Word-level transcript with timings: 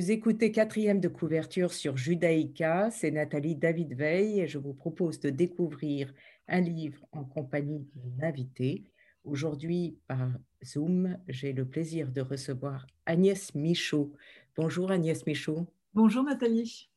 Vous 0.00 0.10
écoutez 0.10 0.50
quatrième 0.50 0.98
de 0.98 1.08
couverture 1.08 1.74
sur 1.74 1.98
Judaïka, 1.98 2.90
c'est 2.90 3.10
Nathalie 3.10 3.54
David 3.54 3.92
Veil 3.92 4.40
et 4.40 4.46
je 4.46 4.56
vous 4.56 4.72
propose 4.72 5.20
de 5.20 5.28
découvrir 5.28 6.14
un 6.48 6.62
livre 6.62 7.04
en 7.12 7.22
compagnie 7.22 7.86
d'une 7.94 8.24
invitée. 8.24 8.84
Aujourd'hui, 9.24 9.98
par 10.08 10.30
Zoom, 10.64 11.18
j'ai 11.28 11.52
le 11.52 11.66
plaisir 11.66 12.10
de 12.10 12.22
recevoir 12.22 12.86
Agnès 13.04 13.54
Michaud. 13.54 14.14
Bonjour 14.56 14.90
Agnès 14.90 15.26
Michaud. 15.26 15.66
Bonjour 15.92 16.24
Nathalie. 16.24 16.88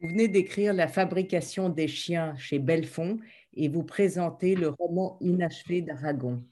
Vous 0.00 0.08
venez 0.08 0.26
d'écrire 0.26 0.74
La 0.74 0.88
fabrication 0.88 1.68
des 1.68 1.86
chiens 1.86 2.36
chez 2.38 2.58
Belfond 2.58 3.20
et 3.54 3.68
vous 3.68 3.84
présentez 3.84 4.56
le 4.56 4.70
roman 4.70 5.16
inachevé 5.20 5.80
d'Aragon. 5.80 6.42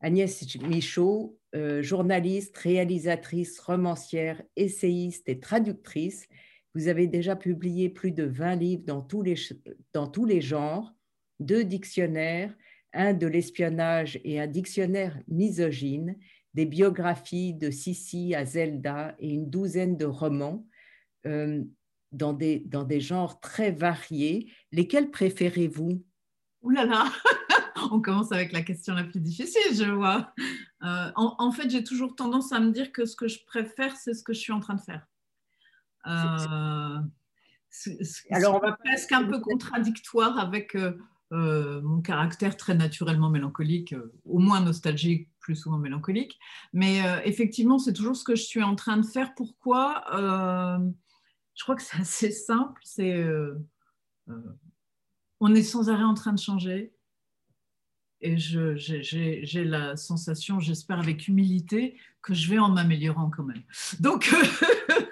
Agnès 0.00 0.56
Michaud, 0.62 1.38
euh, 1.54 1.82
journaliste, 1.82 2.56
réalisatrice, 2.58 3.60
romancière, 3.60 4.42
essayiste 4.56 5.28
et 5.28 5.38
traductrice. 5.38 6.26
Vous 6.74 6.88
avez 6.88 7.06
déjà 7.06 7.36
publié 7.36 7.88
plus 7.88 8.10
de 8.10 8.24
20 8.24 8.56
livres 8.56 8.82
dans 8.84 9.02
tous 9.02 9.22
les, 9.22 9.36
dans 9.92 10.08
tous 10.08 10.24
les 10.24 10.40
genres, 10.40 10.92
deux 11.38 11.62
dictionnaires, 11.62 12.52
un 12.92 13.12
de 13.12 13.26
l'espionnage 13.26 14.20
et 14.24 14.40
un 14.40 14.46
dictionnaire 14.46 15.16
misogyne, 15.28 16.16
des 16.54 16.66
biographies 16.66 17.54
de 17.54 17.70
Sissi 17.70 18.34
à 18.34 18.44
Zelda 18.44 19.14
et 19.18 19.30
une 19.30 19.48
douzaine 19.48 19.96
de 19.96 20.06
romans 20.06 20.66
euh, 21.26 21.62
dans, 22.12 22.32
des, 22.32 22.60
dans 22.60 22.84
des 22.84 23.00
genres 23.00 23.40
très 23.40 23.70
variés. 23.70 24.50
Lesquels 24.72 25.10
préférez-vous? 25.10 26.04
Ouh 26.62 26.70
là 26.70 26.84
là 26.84 27.12
on 27.92 28.00
commence 28.00 28.32
avec 28.32 28.52
la 28.52 28.62
question 28.62 28.94
la 28.94 29.04
plus 29.04 29.20
difficile, 29.20 29.74
je 29.74 29.90
vois. 29.90 30.32
Euh, 30.84 31.10
en, 31.16 31.50
fait, 31.50 31.70
j'ai 31.70 31.82
toujours 31.82 32.14
tendance 32.14 32.52
à 32.52 32.60
me 32.60 32.70
dire 32.70 32.92
que 32.92 33.06
ce 33.06 33.16
que 33.16 33.26
je 33.26 33.42
préfère, 33.46 33.96
c'est 33.96 34.12
ce 34.12 34.22
que 34.22 34.34
je 34.34 34.40
suis 34.40 34.52
en 34.52 34.60
train 34.60 34.74
de 34.74 34.80
faire. 34.80 35.06
Euh, 36.06 36.98
Alors, 38.30 38.56
on 38.56 38.58
va 38.58 38.72
presque 38.72 39.12
un 39.12 39.24
peu 39.24 39.40
contradictoire 39.40 40.38
avec 40.38 40.76
euh, 40.76 41.80
mon 41.80 42.02
caractère 42.02 42.58
très 42.58 42.74
naturellement 42.74 43.30
mélancolique, 43.30 43.94
au 44.26 44.38
moins 44.38 44.60
nostalgique, 44.60 45.30
plus 45.40 45.56
souvent 45.56 45.78
mélancolique. 45.78 46.38
Mais 46.74 47.00
effectivement, 47.24 47.78
c'est 47.78 47.94
toujours 47.94 48.16
ce 48.16 48.24
que 48.24 48.36
je 48.36 48.42
suis 48.42 48.62
en 48.62 48.74
train 48.74 48.98
de 48.98 49.06
faire. 49.06 49.34
Pourquoi 49.34 50.04
Je 50.12 51.62
crois 51.62 51.76
que 51.76 51.82
c'est 51.82 52.00
assez 52.00 52.30
simple. 52.30 52.80
C'est 52.84 53.24
on 55.40 55.54
est 55.54 55.62
sans 55.62 55.88
arrêt 55.88 56.04
en 56.04 56.14
train 56.14 56.32
de 56.32 56.38
changer 56.38 56.93
et 58.24 58.38
j'ai 58.38 59.64
la 59.64 59.96
sensation, 59.96 60.58
j'espère 60.58 60.98
avec 60.98 61.28
humilité, 61.28 61.98
que 62.22 62.32
je 62.32 62.48
vais 62.48 62.58
en 62.58 62.70
m'améliorant 62.70 63.30
quand 63.30 63.44
même. 63.44 63.62
Donc, 64.00 64.34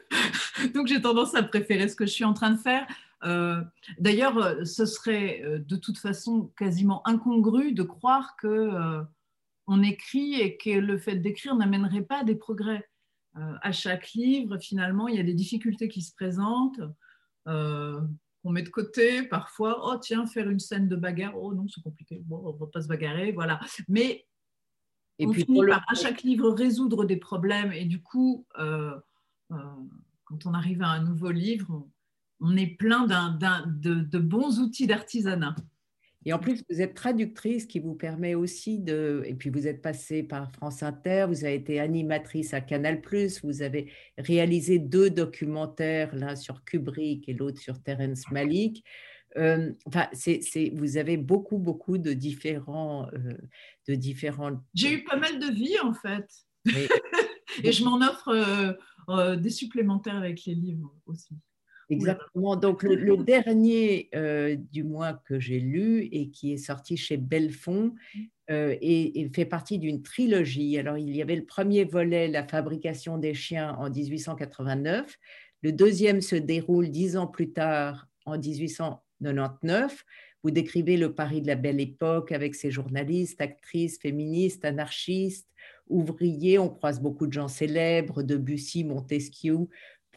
donc 0.74 0.86
j'ai 0.86 1.00
tendance 1.00 1.34
à 1.34 1.42
préférer 1.42 1.88
ce 1.88 1.96
que 1.96 2.06
je 2.06 2.12
suis 2.12 2.24
en 2.24 2.33
train 2.33 2.50
de 2.50 2.58
faire. 2.58 2.86
Euh, 3.24 3.62
d'ailleurs, 3.98 4.66
ce 4.66 4.86
serait 4.86 5.42
euh, 5.44 5.58
de 5.58 5.77
toute 5.77 5.98
façon 5.98 6.50
quasiment 6.56 7.06
incongru 7.06 7.72
de 7.72 7.83
croire 7.83 8.34
que 8.36 8.48
euh, 8.48 9.02
on 9.66 9.83
écrit 9.83 10.40
et 10.40 10.56
que 10.56 10.70
le 10.70 10.98
fait 10.98 11.16
d'écrire 11.16 11.55
n'amènerait 11.55 12.02
pas 12.02 12.24
des 12.24 12.34
progrès. 12.34 12.88
à 13.34 13.72
chaque 13.72 14.12
livre, 14.12 14.58
finalement, 14.58 15.08
il 15.08 15.16
y 15.16 15.20
a 15.20 15.22
des 15.22 15.34
difficultés 15.34 15.88
qui 15.88 16.02
se 16.02 16.12
présentent 16.14 16.80
on 18.45 18.51
met 18.51 18.63
de 18.63 18.69
côté 18.69 19.23
parfois. 19.23 19.80
Oh 19.85 19.98
tiens, 19.98 20.27
faire 20.27 20.48
une 20.48 20.58
scène 20.58 20.89
de 20.89 20.97
bagarre. 20.97 21.36
Oh 21.36 21.55
non, 21.55 21.67
c'est 21.69 21.83
compliqué. 21.83 22.20
Bon, 22.25 22.42
on 22.45 22.53
va 22.53 22.67
pas 22.67 22.83
se 22.83 22.89
bagarrer, 22.89 23.33
voilà. 23.33 23.61
Mais 23.89 24.27
et 25.19 25.27
on 25.27 25.30
puis 25.30 25.45
finit 25.45 25.64
par 25.67 25.85
à 25.89 25.95
chaque 25.95 26.23
livre 26.23 26.51
résoudre 26.51 27.05
des 27.05 27.17
problèmes 27.17 27.73
et 27.73 27.85
du 27.85 28.02
coup, 28.02 28.47
euh, 28.58 28.98
euh, 29.52 29.57
quand 30.25 30.47
on 30.47 30.55
arrive 30.55 30.83
à 30.83 30.89
un 30.89 31.02
nouveau 31.05 31.31
livre, 31.31 31.86
on, 32.41 32.57
est 32.57 32.67
plein 32.67 33.07
de 33.07 34.19
bons 34.19 34.58
outils 34.58 34.86
d'artisanat. 34.86 35.55
Et 36.24 36.33
en 36.33 36.38
plus, 36.38 36.62
vous 36.70 36.80
êtes 36.80 36.94
traductrice 36.94 37.66
qui 37.66 37.80
vous 37.80 37.94
permet 37.94 38.34
aussi 38.34 38.78
de... 38.78 39.22
Et 39.27 39.34
puis, 39.34 39.50
vous 39.50 39.66
êtes 39.66 39.83
passée 39.83 40.22
par 40.22 40.52
France 40.52 40.83
Inter, 40.83 41.27
vous 41.28 41.44
avez 41.44 41.55
été 41.55 41.80
animatrice 41.80 42.55
à 42.55 42.60
Canal⁇ 42.60 43.00
vous 43.42 43.62
avez 43.62 43.90
réalisé 44.18 44.78
deux 44.78 45.10
documentaires, 45.10 46.14
l'un 46.14 46.36
sur 46.36 46.64
Kubrick 46.64 47.28
et 47.28 47.34
l'autre 47.34 47.60
sur 47.60 47.83
Terence 47.83 48.30
Malik. 48.30 48.84
Euh, 49.36 49.72
enfin, 49.86 50.08
c'est, 50.12 50.40
vous 50.74 50.96
avez 50.96 51.16
beaucoup, 51.16 51.58
beaucoup 51.58 51.98
de 51.98 52.12
différents... 52.12 53.08
Euh, 53.14 53.36
de 53.89 53.94
différents... 53.94 54.62
J'ai 54.74 54.94
eu 54.94 55.04
pas 55.04 55.16
mal 55.16 55.40
de 55.40 55.52
vie, 55.52 55.78
en 55.80 55.92
fait. 55.92 56.28
et 57.64 57.72
je 57.72 57.84
m'en 57.84 58.00
offre 58.00 58.77
euh, 59.08 59.36
des 59.36 59.50
supplémentaires 59.50 60.16
avec 60.16 60.44
les 60.44 60.54
livres 60.54 60.94
aussi. 61.06 61.34
Exactement. 61.92 62.57
Donc, 62.57 62.83
le, 62.83 63.17
dernier, 63.17 64.08
euh, 64.14 64.57
du 64.73 64.85
moins, 64.85 65.20
que 65.25 65.39
j'ai 65.39 65.61
lu 65.61 66.08
et 66.13 66.30
qui 66.30 66.53
est 66.53 66.58
sorti 66.58 66.97
chez 66.97 67.17
Belfond, 67.17 67.95
euh, 68.51 68.77
et, 68.80 69.30
fait 69.35 69.45
partie 69.45 69.79
d'une 69.79 70.02
trilogie. 70.02 70.79
Alors, 70.79 70.98
il 70.98 71.14
y 71.14 71.23
avait 71.23 71.36
le 71.36 71.45
premier 71.45 71.85
volet, 71.85 72.29
La 72.29 72.47
fabrication 72.47 73.19
des 73.19 73.35
chiens, 73.35 73.77
en 73.79 73.89
1889. 73.89 75.19
Le 75.63 75.73
deuxième 75.73 76.20
se 76.20 76.36
déroule 76.36 76.91
dix 76.91 77.17
ans 77.17 77.27
plus 77.29 77.52
tard, 77.52 78.08
en 78.27 78.36
1899. 78.36 80.05
Vous 80.42 80.51
décrivez 80.51 80.97
le 80.97 81.14
Paris 81.14 81.41
de 81.41 81.47
la 81.47 81.55
belle 81.55 81.81
époque 81.81 82.33
avec 82.33 82.57
ses 82.57 82.73
journalistes, 82.73 83.41
actrices, 83.41 83.98
féministes, 84.01 84.64
anarchistes, 84.64 85.48
ouvriers. 85.89 86.58
On 86.58 86.69
croise 86.69 87.01
beaucoup 87.01 87.29
de 87.29 87.33
gens 87.33 87.47
célèbres, 87.47 88.25
Debussy, 88.25 88.83
Montesquieu, 88.83 89.69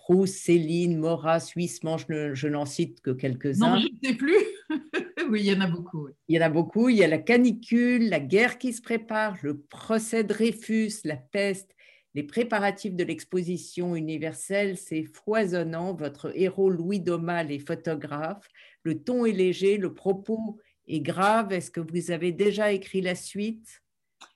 Proust, 0.05 0.35
Céline, 0.35 0.99
Maurras, 0.99 1.51
Huysmans, 1.55 1.97
je, 1.97 2.35
je 2.35 2.47
n'en 2.47 2.67
cite 2.67 3.01
que 3.01 3.09
quelques-uns. 3.09 3.71
Non, 3.71 3.79
je 3.79 3.87
ne 3.87 4.07
sais 4.07 4.15
plus. 4.15 4.37
oui, 5.31 5.39
il 5.39 5.45
y 5.47 5.51
en 5.51 5.61
a 5.61 5.67
beaucoup. 5.67 6.07
Il 6.27 6.35
y 6.35 6.39
en 6.39 6.45
a 6.45 6.49
beaucoup. 6.49 6.89
Il 6.89 6.97
y 6.97 7.03
a 7.03 7.07
la 7.07 7.17
canicule, 7.17 8.07
la 8.07 8.19
guerre 8.19 8.59
qui 8.59 8.71
se 8.71 8.83
prépare, 8.83 9.35
le 9.41 9.57
procès 9.57 10.21
de 10.21 10.27
Dreyfus, 10.27 10.91
la 11.05 11.15
peste, 11.15 11.71
les 12.13 12.21
préparatifs 12.21 12.93
de 12.93 13.03
l'exposition 13.03 13.95
universelle, 13.95 14.77
c'est 14.77 15.05
foisonnant. 15.05 15.95
Votre 15.95 16.31
héros 16.37 16.69
Louis 16.69 16.99
Domal 16.99 17.51
est 17.51 17.65
photographe. 17.65 18.47
Le 18.83 19.01
ton 19.01 19.25
est 19.25 19.31
léger, 19.31 19.77
le 19.77 19.95
propos 19.95 20.59
est 20.87 21.01
grave. 21.01 21.51
Est-ce 21.51 21.71
que 21.71 21.79
vous 21.79 22.11
avez 22.11 22.31
déjà 22.31 22.71
écrit 22.71 23.01
la 23.01 23.15
suite? 23.15 23.81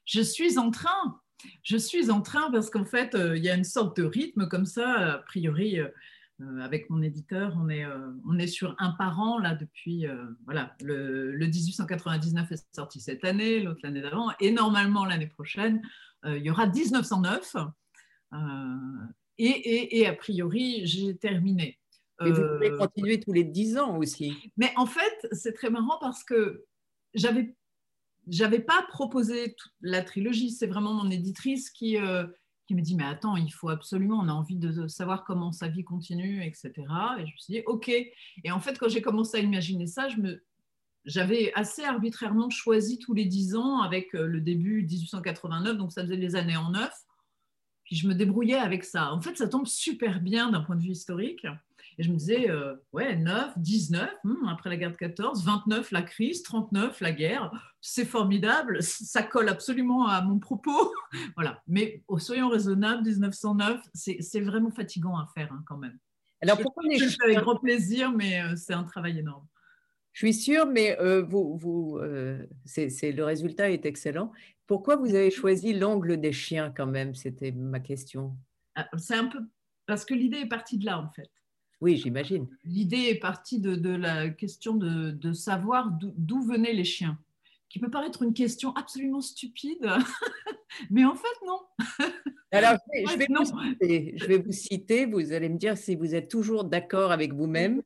Je 0.06 0.22
suis 0.22 0.58
en 0.58 0.72
train 0.72 1.22
je 1.64 1.78
suis 1.78 2.10
en 2.10 2.22
train 2.22 2.52
parce 2.52 2.70
qu'en 2.70 2.86
fait, 2.86 3.16
euh, 3.16 3.38
il 3.38 3.44
y 3.44 3.50
a 3.50 3.56
une 3.56 3.64
sorte 3.64 3.98
de 3.98 4.04
rythme 4.04 4.48
comme 4.48 4.66
ça. 4.66 5.14
A 5.14 5.18
priori, 5.20 5.80
euh, 5.80 5.88
euh, 6.42 6.60
avec 6.60 6.90
mon 6.90 7.02
éditeur, 7.02 7.58
on 7.62 7.70
est, 7.70 7.86
on 8.28 8.38
est 8.40 8.48
sur 8.48 8.76
un 8.80 8.92
par 8.92 9.20
an 9.20 9.40
là 9.40 9.56
depuis. 9.56 10.06
voilà, 10.46 10.76
le, 10.82 11.36
1899 11.38 12.52
est 12.52 12.76
sorti 12.76 13.02
cette 13.02 13.26
année, 13.26 13.60
l'autre 13.60 13.82
l'année 13.84 14.02
d'avant, 14.02 14.32
et 14.40 14.52
normalement 14.52 15.06
l'année 15.06 15.28
prochaine, 15.28 15.82
il 16.26 16.38
y 16.38 16.50
aura 16.50 16.68
1909. 16.68 17.56
Et, 19.38 20.00
et, 20.00 20.08
a 20.08 20.14
priori, 20.14 20.86
j'ai 20.86 21.18
terminé. 21.18 21.78
Et 22.26 22.32
vous 22.32 22.42
pouvez 22.42 22.72
continuer 22.78 23.20
tous 23.20 23.32
les 23.32 23.46
10 23.46 23.78
ans 23.78 23.98
aussi. 23.98 24.52
Mais 24.58 24.72
en 24.76 24.86
fait, 24.86 25.28
c'est 25.32 25.54
très 25.54 25.70
marrant 25.70 25.98
parce 26.00 26.24
que 26.24 26.66
j'avais 27.14 27.56
j'avais 28.28 28.60
pas 28.60 28.84
proposé 28.90 29.56
toute 29.58 29.72
la 29.82 30.04
trilogie. 30.04 30.52
C'est 30.52 30.68
vraiment 30.68 30.94
mon 30.94 31.10
éditrice 31.10 31.70
qui, 31.70 31.98
euh, 31.98 32.26
qui 32.68 32.76
me 32.76 32.82
dit 32.82 32.96
Mais 32.96 33.06
attends, 33.06 33.36
il 33.36 33.52
faut 33.52 33.70
absolument, 33.70 34.20
on 34.20 34.28
a 34.28 34.34
envie 34.34 34.58
de 34.58 34.88
savoir 34.88 35.24
comment 35.24 35.52
sa 35.52 35.68
vie 35.68 35.84
continue, 35.84 36.44
etc. 36.46 36.72
Et 37.20 37.26
je 37.26 37.32
me 37.32 37.38
suis 37.38 37.54
dit 37.54 37.64
Ok. 37.66 37.90
Et 37.90 38.52
en 38.52 38.60
fait, 38.60 38.78
quand 38.78 38.90
j'ai 38.90 39.02
commencé 39.02 39.38
à 39.38 39.42
imaginer 39.42 39.88
ça, 39.88 40.08
j'avais 41.06 41.52
assez 41.56 41.84
arbitrairement 41.84 42.50
choisi 42.50 43.00
tous 43.00 43.14
les 43.14 43.26
dix 43.26 43.56
ans 43.56 43.82
avec 43.82 44.14
euh, 44.16 44.28
le 44.28 44.42
début 44.42 44.84
1889, 44.84 45.78
donc 45.78 45.92
ça 45.92 46.04
faisait 46.04 46.16
les 46.16 46.36
années 46.36 46.58
en 46.58 46.72
neuf. 46.72 46.94
Puis 47.90 47.96
je 47.96 48.08
me 48.08 48.14
débrouillais 48.14 48.60
avec 48.60 48.84
ça. 48.84 49.12
En 49.12 49.20
fait, 49.20 49.36
ça 49.36 49.48
tombe 49.48 49.66
super 49.66 50.22
bien 50.22 50.52
d'un 50.52 50.62
point 50.62 50.76
de 50.76 50.82
vue 50.84 50.92
historique. 50.92 51.44
Et 51.98 52.04
je 52.04 52.12
me 52.12 52.18
disais, 52.18 52.48
euh, 52.48 52.76
ouais, 52.94 53.16
9, 53.16 53.58
19, 53.58 54.12
hmm, 54.24 54.48
après 54.48 54.70
la 54.70 54.78
guerre 54.78 54.92
de 54.92 54.96
14, 54.96 55.44
29, 55.44 55.90
la 55.90 56.04
crise, 56.04 56.44
39, 56.44 57.02
la 57.02 57.12
guerre, 57.12 57.52
c'est 57.82 58.06
formidable, 58.06 58.84
ça 58.84 59.24
colle 59.24 59.50
absolument 59.50 60.06
à 60.06 60.22
mon 60.22 60.38
propos. 60.38 60.94
voilà. 61.36 61.64
Mais 61.68 62.04
oh, 62.08 62.20
soyons 62.20 62.50
raisonnables, 62.50 63.02
1909, 63.02 63.82
c'est 63.96 64.40
vraiment 64.42 64.70
fatigant 64.70 65.18
à 65.18 65.26
faire 65.34 65.52
hein, 65.52 65.64
quand 65.66 65.78
même. 65.78 65.98
Alors 66.42 66.60
pourquoi 66.60 66.84
je, 66.96 67.06
le 67.06 67.10
fais 67.10 67.24
avec 67.24 67.40
grand 67.40 67.58
plaisir, 67.58 68.12
mais 68.12 68.40
euh, 68.44 68.56
c'est 68.56 68.74
un 68.74 68.84
travail 68.84 69.18
énorme. 69.18 69.48
Je 70.14 70.28
suis 70.28 70.34
sûre, 70.36 70.68
mais 70.68 70.96
euh, 71.00 71.24
vous, 71.24 71.58
vous 71.58 72.00
c'est 72.66 73.12
le 73.12 73.24
résultat 73.24 73.72
est 73.72 73.88
excellent. 73.88 74.32
Pourquoi 74.70 74.98
vous 74.98 75.16
avez 75.16 75.32
choisi 75.32 75.74
l'angle 75.74 76.22
des 76.22 76.32
chiens 76.32 76.72
quand 76.78 76.86
même? 76.86 77.16
C'était 77.16 77.52
ma 77.52 77.80
question. 77.80 78.38
Ah, 78.76 78.88
c'est 79.00 79.16
un 79.16 79.26
peu 79.26 79.40
parce 79.88 80.06
que 80.06 80.14
l'idée 80.14 80.42
est 80.42 80.48
partie 80.48 80.78
de 80.78 80.86
là 80.86 81.00
en 81.00 81.10
fait. 81.10 81.32
Oui, 81.82 81.98
j'imagine. 81.98 82.48
L'idée 82.64 83.08
est 83.10 83.20
partie 83.20 83.60
de, 83.60 83.90
la 83.90 84.30
question 84.30 84.76
de, 84.76 85.34
savoir 85.34 85.90
d'où 85.92 86.44
venaient 86.44 86.74
les 86.74 86.84
chiens, 86.84 87.18
qui 87.68 87.80
peut 87.80 87.90
paraître 87.90 88.22
une 88.22 88.36
question 88.36 88.76
absolument 88.76 89.22
stupide, 89.22 89.90
mais 90.92 91.04
en 91.04 91.16
fait 91.16 91.48
non. 91.48 91.62
Alors, 92.52 92.78
je 92.94 93.18
vais, 93.18 94.14
je 94.18 94.26
vais 94.28 94.38
vous 94.38 94.52
citer, 94.52 95.08
vous 95.08 95.32
allez 95.32 95.50
me 95.50 95.58
dire 95.58 95.80
si 95.80 95.96
vous 95.96 96.14
êtes 96.14 96.30
toujours 96.30 96.64
d'accord 96.64 97.12
avec 97.12 97.34
vous-même. 97.34 97.82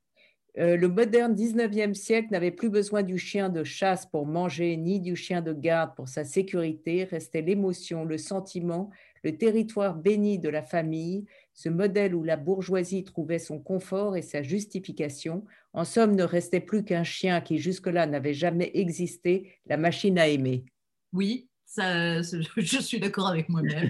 Euh, 0.59 0.77
le 0.77 0.87
moderne 0.87 1.33
19e 1.33 1.95
siècle 1.95 2.27
n'avait 2.31 2.51
plus 2.51 2.69
besoin 2.69 3.01
du 3.01 3.17
chien 3.17 3.49
de 3.49 3.63
chasse 3.63 4.05
pour 4.05 4.27
manger, 4.27 4.77
ni 4.77 4.99
du 4.99 5.15
chien 5.15 5.41
de 5.41 5.51
garde 5.51 5.95
pour 5.95 6.07
sa 6.07 6.23
sécurité. 6.23 7.05
Restait 7.05 7.41
l'émotion, 7.41 8.05
le 8.05 8.19
sentiment, 8.19 8.91
le 9.23 9.35
territoire 9.35 9.95
béni 9.95 10.37
de 10.37 10.49
la 10.49 10.61
famille, 10.61 11.25
ce 11.53 11.69
modèle 11.69 12.13
où 12.13 12.23
la 12.23 12.37
bourgeoisie 12.37 13.03
trouvait 13.03 13.39
son 13.39 13.59
confort 13.59 14.15
et 14.15 14.21
sa 14.21 14.43
justification. 14.43 15.43
En 15.73 15.85
somme, 15.85 16.15
ne 16.15 16.23
restait 16.23 16.59
plus 16.59 16.83
qu'un 16.83 17.03
chien 17.03 17.41
qui 17.41 17.57
jusque-là 17.57 18.05
n'avait 18.05 18.35
jamais 18.35 18.69
existé, 18.75 19.57
la 19.65 19.77
machine 19.77 20.19
à 20.19 20.27
aimer. 20.27 20.65
Oui, 21.13 21.47
ça, 21.65 22.21
je 22.57 22.79
suis 22.79 22.99
d'accord 22.99 23.27
avec 23.27 23.49
moi-même. 23.49 23.89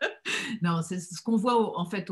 non, 0.62 0.82
c'est 0.82 0.98
ce 0.98 1.22
qu'on 1.22 1.36
voit 1.36 1.78
en 1.78 1.86
fait 1.86 2.10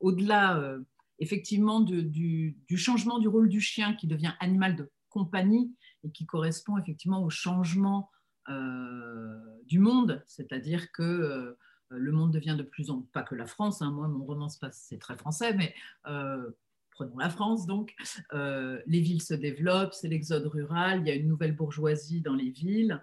au-delà. 0.00 0.58
Euh, 0.58 0.80
effectivement 1.18 1.80
du, 1.80 2.56
changement 2.76 3.18
du 3.18 3.28
rôle 3.28 3.48
du 3.48 3.60
chien 3.60 3.94
qui 3.94 4.06
devient 4.06 4.32
animal 4.40 4.76
de 4.76 4.90
compagnie 5.08 5.74
et 6.04 6.10
qui 6.10 6.26
correspond 6.26 6.78
effectivement 6.78 7.22
au 7.22 7.30
changement 7.30 8.10
euh, 8.48 9.38
du 9.66 9.78
monde, 9.78 10.22
c'est-à-dire 10.26 10.90
que 10.92 11.02
euh, 11.02 11.58
le 11.90 12.12
monde 12.12 12.32
devient 12.32 12.56
de 12.56 12.62
plus 12.62 12.90
en 12.90 13.00
plus, 13.00 13.10
pas 13.10 13.22
que 13.22 13.34
la 13.34 13.46
France, 13.46 13.82
hein, 13.82 13.90
moi 13.90 14.08
mon 14.08 14.24
roman 14.24 14.48
c'est 14.48 14.98
très 14.98 15.16
français, 15.16 15.54
mais 15.54 15.74
euh, 16.06 16.50
prenons 16.90 17.18
la 17.18 17.30
France 17.30 17.66
donc, 17.66 17.94
les 18.32 19.00
villes 19.00 19.22
se 19.22 19.34
développent, 19.34 19.92
c'est 19.92 20.08
l'exode 20.08 20.46
rural, 20.46 21.00
il 21.00 21.08
y 21.08 21.10
a 21.10 21.14
une 21.14 21.28
nouvelle 21.28 21.54
bourgeoisie 21.54 22.20
dans 22.20 22.34
les 22.34 22.50
villes, 22.50 23.02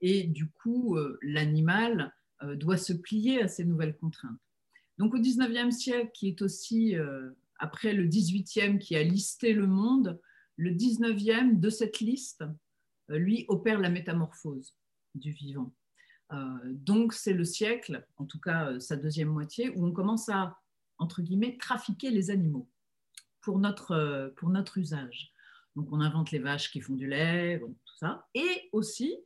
et 0.00 0.24
du 0.24 0.50
coup 0.50 0.96
l'animal 1.22 2.12
doit 2.54 2.78
se 2.78 2.92
plier 2.92 3.42
à 3.42 3.48
ces 3.48 3.64
nouvelles 3.64 3.96
contraintes. 3.96 4.40
Donc 4.98 5.14
au 5.14 5.18
19e 5.18 5.70
siècle, 5.70 6.10
qui 6.14 6.28
est 6.28 6.42
aussi 6.42 6.96
après 7.60 7.92
le 7.92 8.08
18e 8.08 8.78
qui 8.78 8.96
a 8.96 9.02
listé 9.02 9.52
le 9.52 9.66
monde, 9.66 10.18
le 10.56 10.72
19e 10.72 11.60
de 11.60 11.70
cette 11.70 12.00
liste, 12.00 12.42
euh, 13.10 13.18
lui, 13.18 13.44
opère 13.48 13.78
la 13.78 13.90
métamorphose 13.90 14.74
du 15.14 15.30
vivant. 15.30 15.72
Euh, 16.32 16.58
donc 16.64 17.12
c'est 17.12 17.32
le 17.32 17.44
siècle, 17.44 18.06
en 18.16 18.24
tout 18.24 18.40
cas 18.40 18.70
euh, 18.70 18.80
sa 18.80 18.96
deuxième 18.96 19.28
moitié, 19.28 19.70
où 19.70 19.86
on 19.86 19.92
commence 19.92 20.28
à, 20.28 20.58
entre 20.98 21.22
guillemets, 21.22 21.58
trafiquer 21.58 22.10
les 22.10 22.30
animaux 22.30 22.68
pour 23.42 23.58
notre, 23.58 24.32
pour 24.36 24.48
notre 24.48 24.78
usage. 24.78 25.32
Donc 25.76 25.92
on 25.92 26.00
invente 26.00 26.30
les 26.30 26.38
vaches 26.38 26.72
qui 26.72 26.80
font 26.80 26.94
du 26.94 27.06
lait, 27.06 27.60
tout 27.60 27.96
ça. 27.96 28.26
Et 28.34 28.68
aussi, 28.72 29.16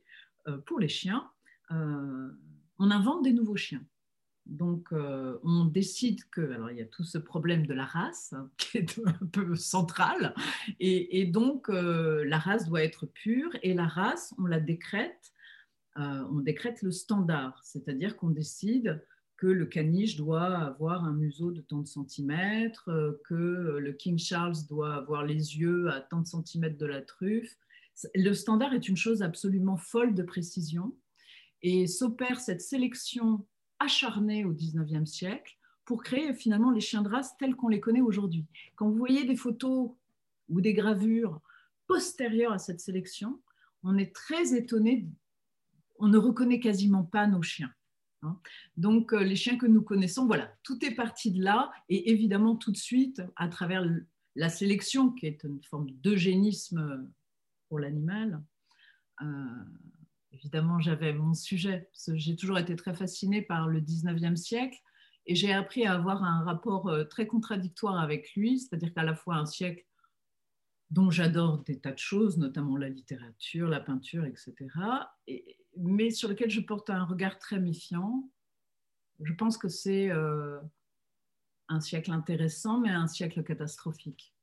pour 0.65 0.79
les 0.79 0.87
chiens, 0.87 1.29
on 1.69 2.91
invente 2.91 3.23
des 3.23 3.33
nouveaux 3.33 3.57
chiens. 3.57 3.83
Donc, 4.45 4.89
euh, 4.91 5.39
on 5.43 5.65
décide 5.65 6.23
que, 6.29 6.41
alors 6.51 6.69
il 6.69 6.77
y 6.77 6.81
a 6.81 6.85
tout 6.85 7.03
ce 7.03 7.17
problème 7.17 7.65
de 7.65 7.73
la 7.73 7.85
race 7.85 8.33
hein, 8.33 8.49
qui 8.57 8.77
est 8.77 8.99
un 9.03 9.25
peu 9.31 9.55
central, 9.55 10.35
et, 10.79 11.25
donc 11.25 11.69
euh, 11.69 12.23
la 12.25 12.37
race 12.37 12.67
doit 12.67 12.83
être 12.83 13.07
pure, 13.07 13.49
et 13.63 13.73
la 13.73 13.87
race, 13.87 14.35
on 14.37 14.45
la 14.45 14.59
décrète, 14.59 15.33
euh, 15.97 16.23
on 16.31 16.39
décrète 16.39 16.83
le 16.83 16.91
standard, 16.91 17.59
c'est-à-dire 17.63 18.17
qu'on 18.17 18.29
décide 18.29 19.03
que 19.37 19.47
le 19.47 19.65
caniche 19.65 20.15
doit 20.15 20.45
avoir 20.45 21.03
un 21.03 21.13
museau 21.13 21.51
de 21.51 21.61
tant 21.61 21.79
de 21.79 21.87
centimètres, 21.87 22.89
que 23.25 23.77
le 23.79 23.91
King 23.93 24.17
Charles 24.17 24.55
doit 24.69 24.95
avoir 24.95 25.25
les 25.25 25.57
yeux 25.57 25.89
à 25.89 25.99
tant 25.99 26.21
de 26.21 26.27
centimètres 26.27 26.77
de 26.77 26.85
la 26.85 27.01
truffe. 27.01 27.57
Le 28.13 28.33
standard 28.33 28.73
est 28.73 28.87
une 28.87 28.95
chose 28.95 29.21
absolument 29.21 29.75
folle 29.75 30.13
de 30.13 30.23
précision, 30.23 30.95
et 31.63 31.87
s'opère 31.87 32.39
cette 32.39 32.61
sélection 32.61 33.45
acharné 33.79 34.45
au 34.45 34.53
19e 34.53 35.05
siècle 35.05 35.57
pour 35.85 36.03
créer 36.03 36.33
finalement 36.33 36.71
les 36.71 36.81
chiens 36.81 37.01
de 37.01 37.09
race 37.09 37.37
tels 37.37 37.55
qu'on 37.55 37.67
les 37.67 37.79
connaît 37.79 38.01
aujourd'hui. 38.01 38.45
Quand 38.75 38.89
vous 38.89 38.97
voyez 38.97 39.25
des 39.25 39.35
photos 39.35 39.91
ou 40.49 40.61
des 40.61 40.73
gravures 40.73 41.41
postérieures 41.87 42.53
à 42.53 42.57
cette 42.57 42.79
sélection, 42.79 43.39
on 43.83 43.97
est 43.97 44.13
très 44.13 44.55
étonné, 44.55 45.07
on 45.99 46.07
ne 46.07 46.17
reconnaît 46.17 46.59
quasiment 46.59 47.03
pas 47.03 47.27
nos 47.27 47.43
chiens. 47.43 47.71
Hein. 48.23 48.39
Donc 48.77 49.13
euh, 49.13 49.23
les 49.23 49.35
chiens 49.35 49.57
que 49.57 49.67
nous 49.67 49.83
connaissons, 49.83 50.25
voilà, 50.25 50.51
tout 50.63 50.83
est 50.83 50.95
parti 50.95 51.31
de 51.31 51.43
là 51.43 51.71
et 51.89 52.11
évidemment 52.11 52.55
tout 52.55 52.71
de 52.71 52.77
suite 52.77 53.21
à 53.35 53.47
travers 53.47 53.85
la 54.35 54.49
sélection 54.49 55.11
qui 55.11 55.27
est 55.27 55.43
une 55.43 55.61
forme 55.63 55.91
d'eugénisme 55.91 57.07
pour 57.69 57.79
l'animal. 57.79 58.43
Euh, 59.21 59.25
évidemment, 60.35 60.79
j'avais 60.79 61.13
mon 61.13 61.33
sujet. 61.33 61.89
J'ai 62.13 62.35
toujours 62.35 62.59
été 62.59 62.75
très 62.75 62.93
fascinée 62.93 63.41
par 63.41 63.67
le 63.67 63.81
19e 63.81 64.35
siècle 64.35 64.77
et 65.25 65.35
j'ai 65.35 65.53
appris 65.53 65.85
à 65.85 65.93
avoir 65.93 66.23
un 66.23 66.43
rapport 66.43 66.87
euh, 66.87 67.03
très 67.03 67.27
contradictoire 67.27 67.99
avec 67.99 68.33
lui, 68.35 68.59
c'est-à-dire 68.59 68.93
qu'à 68.93 69.03
la 69.03 69.15
fois 69.15 69.35
un 69.35 69.45
siècle 69.45 69.83
dont 70.91 71.09
j'adore 71.09 71.63
des 71.63 71.79
tas 71.79 71.91
de 71.91 71.99
choses, 71.99 72.37
notamment 72.37 72.77
la 72.77 72.89
littérature, 72.89 73.67
la 73.67 73.79
peinture, 73.79 74.25
etc., 74.25 74.55
mais 75.77 76.11
sur 76.11 76.29
lequel 76.29 76.49
je 76.49 76.61
porte 76.61 76.89
un 76.89 77.03
regard 77.03 77.39
très 77.39 77.59
méfiant. 77.59 78.29
Je 79.19 79.33
pense 79.33 79.57
que 79.57 79.67
c'est 79.67 80.09
euh, 80.11 80.59
un 81.67 81.81
siècle 81.81 82.11
intéressant, 82.11 82.79
mais 82.79 82.91
un 82.91 83.07
siècle 83.07 83.43
catastrophique. 83.43 84.33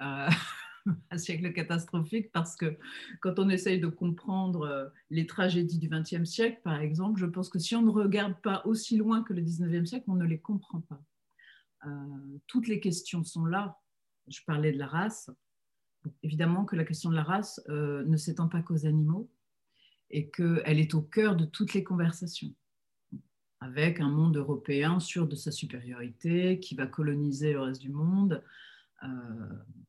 Euh, 0.00 0.28
un 1.10 1.18
siècle 1.18 1.52
catastrophique 1.52 2.30
parce 2.32 2.56
que 2.56 2.76
quand 3.20 3.38
on 3.38 3.48
essaye 3.48 3.80
de 3.80 3.86
comprendre 3.86 4.62
euh, 4.62 4.88
les 5.10 5.26
tragédies 5.26 5.78
du 5.78 5.88
XXe 5.88 6.24
siècle, 6.24 6.60
par 6.62 6.80
exemple, 6.80 7.18
je 7.20 7.26
pense 7.26 7.48
que 7.48 7.58
si 7.58 7.74
on 7.74 7.82
ne 7.82 7.90
regarde 7.90 8.34
pas 8.42 8.62
aussi 8.66 8.96
loin 8.96 9.22
que 9.22 9.32
le 9.32 9.42
XIXe 9.42 9.88
siècle, 9.88 10.04
on 10.08 10.14
ne 10.14 10.26
les 10.26 10.38
comprend 10.38 10.80
pas. 10.82 11.02
Euh, 11.86 12.38
toutes 12.46 12.68
les 12.68 12.80
questions 12.80 13.24
sont 13.24 13.46
là. 13.46 13.78
Je 14.28 14.40
parlais 14.46 14.72
de 14.72 14.78
la 14.78 14.86
race. 14.86 15.30
Évidemment 16.22 16.64
que 16.64 16.76
la 16.76 16.84
question 16.84 17.10
de 17.10 17.16
la 17.16 17.22
race 17.22 17.60
euh, 17.68 18.04
ne 18.04 18.16
s'étend 18.16 18.48
pas 18.48 18.62
qu'aux 18.62 18.86
animaux 18.86 19.30
et 20.10 20.30
qu'elle 20.30 20.78
est 20.78 20.94
au 20.94 21.02
cœur 21.02 21.34
de 21.34 21.44
toutes 21.44 21.74
les 21.74 21.82
conversations 21.82 22.54
avec 23.64 23.98
un 24.00 24.10
monde 24.10 24.36
européen 24.36 25.00
sûr 25.00 25.26
de 25.26 25.36
sa 25.36 25.50
supériorité, 25.50 26.60
qui 26.60 26.74
va 26.74 26.86
coloniser 26.86 27.54
le 27.54 27.62
reste 27.62 27.80
du 27.80 27.88
monde, 27.88 28.42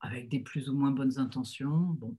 avec 0.01 0.29
des 0.29 0.39
plus 0.39 0.69
ou 0.69 0.73
moins 0.73 0.91
bonnes 0.91 1.19
intentions, 1.19 1.95
bon, 1.99 2.17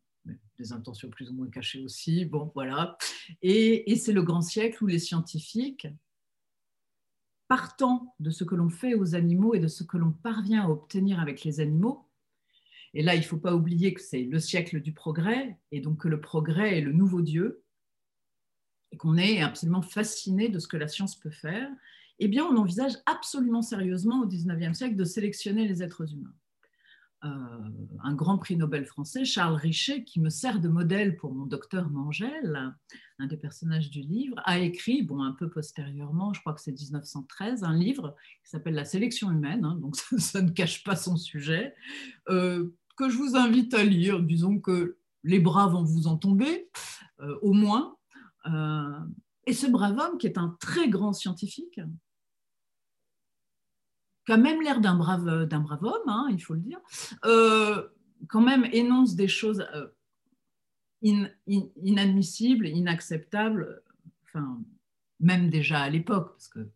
des 0.58 0.72
intentions 0.72 1.08
plus 1.10 1.30
ou 1.30 1.34
moins 1.34 1.48
cachées 1.48 1.82
aussi, 1.82 2.24
bon, 2.24 2.50
voilà. 2.54 2.96
Et, 3.42 3.90
et 3.92 3.96
c'est 3.96 4.12
le 4.12 4.22
grand 4.22 4.42
siècle 4.42 4.82
où 4.82 4.86
les 4.86 4.98
scientifiques, 4.98 5.88
partant 7.48 8.14
de 8.18 8.30
ce 8.30 8.42
que 8.42 8.56
l'on 8.56 8.70
fait 8.70 8.94
aux 8.94 9.14
animaux 9.14 9.54
et 9.54 9.60
de 9.60 9.68
ce 9.68 9.84
que 9.84 9.96
l'on 9.96 10.12
parvient 10.12 10.64
à 10.64 10.68
obtenir 10.68 11.20
avec 11.20 11.44
les 11.44 11.60
animaux, 11.60 12.06
et 12.94 13.02
là, 13.02 13.14
il 13.14 13.18
ne 13.18 13.24
faut 13.24 13.36
pas 13.36 13.54
oublier 13.54 13.92
que 13.92 14.00
c'est 14.00 14.22
le 14.22 14.38
siècle 14.38 14.80
du 14.80 14.92
progrès, 14.92 15.58
et 15.70 15.80
donc 15.80 16.00
que 16.00 16.08
le 16.08 16.18
progrès 16.18 16.78
est 16.78 16.80
le 16.80 16.92
nouveau 16.92 17.20
Dieu, 17.20 17.62
et 18.90 18.96
qu'on 18.96 19.18
est 19.18 19.42
absolument 19.42 19.82
fasciné 19.82 20.48
de 20.48 20.58
ce 20.58 20.66
que 20.66 20.78
la 20.78 20.88
science 20.88 21.14
peut 21.14 21.30
faire, 21.30 21.68
eh 22.18 22.28
bien, 22.28 22.44
on 22.46 22.56
envisage 22.56 22.94
absolument 23.04 23.60
sérieusement 23.60 24.22
au 24.22 24.26
XIXe 24.26 24.76
siècle 24.76 24.96
de 24.96 25.04
sélectionner 25.04 25.68
les 25.68 25.82
êtres 25.82 26.10
humains. 26.10 26.34
Euh, 27.24 27.28
un 28.04 28.14
grand 28.14 28.36
prix 28.36 28.56
Nobel 28.56 28.84
français, 28.84 29.24
Charles 29.24 29.56
Richet, 29.56 30.04
qui 30.04 30.20
me 30.20 30.28
sert 30.28 30.60
de 30.60 30.68
modèle 30.68 31.16
pour 31.16 31.32
mon 31.32 31.46
docteur 31.46 31.90
Mangel, 31.90 32.74
un 33.18 33.26
des 33.26 33.38
personnages 33.38 33.90
du 33.90 34.00
livre, 34.00 34.36
a 34.44 34.58
écrit, 34.58 35.02
bon, 35.02 35.22
un 35.22 35.32
peu 35.32 35.48
postérieurement, 35.48 36.34
je 36.34 36.40
crois 36.40 36.52
que 36.52 36.60
c'est 36.60 36.72
1913, 36.72 37.64
un 37.64 37.74
livre 37.74 38.14
qui 38.44 38.50
s'appelle 38.50 38.74
La 38.74 38.84
sélection 38.84 39.32
humaine, 39.32 39.64
hein, 39.64 39.78
donc 39.80 39.96
ça, 40.18 40.42
ne 40.42 40.50
cache 40.50 40.84
pas 40.84 40.94
son 40.94 41.16
sujet, 41.16 41.74
euh, 42.28 42.74
que 42.96 43.08
je 43.08 43.16
vous 43.16 43.34
invite 43.34 43.72
à 43.74 43.82
lire. 43.82 44.20
Disons 44.20 44.60
que 44.60 44.98
les 45.24 45.40
bras 45.40 45.68
vont 45.68 45.84
vous 45.84 46.06
en 46.06 46.18
tomber, 46.18 46.68
euh, 47.20 47.38
au 47.40 47.52
moins. 47.52 47.96
et 49.46 49.52
ce 49.52 49.66
brave 49.66 49.98
homme, 49.98 50.18
qui 50.18 50.26
est 50.26 50.38
un 50.38 50.56
très 50.60 50.88
grand 50.88 51.12
scientifique, 51.12 51.80
a 54.32 54.36
même 54.36 54.62
l'air 54.62 54.80
d'un 54.80 54.94
brave, 54.94 55.46
d'un 55.46 55.60
brave 55.60 55.84
homme, 55.84 56.08
hein, 56.08 56.28
il 56.30 56.42
faut 56.42 56.54
le 56.54 56.60
dire, 56.60 56.80
euh, 57.24 57.88
quand 58.28 58.40
même 58.40 58.66
énonce 58.72 59.14
des 59.14 59.28
choses 59.28 59.66
euh, 59.74 59.88
inadmissibles, 61.02 62.66
inacceptables, 62.66 63.82
enfin, 64.24 64.58
même 65.20 65.50
déjà 65.50 65.80
à 65.80 65.90
l'époque, 65.90 66.32
parce 66.32 66.48
que 66.48 66.68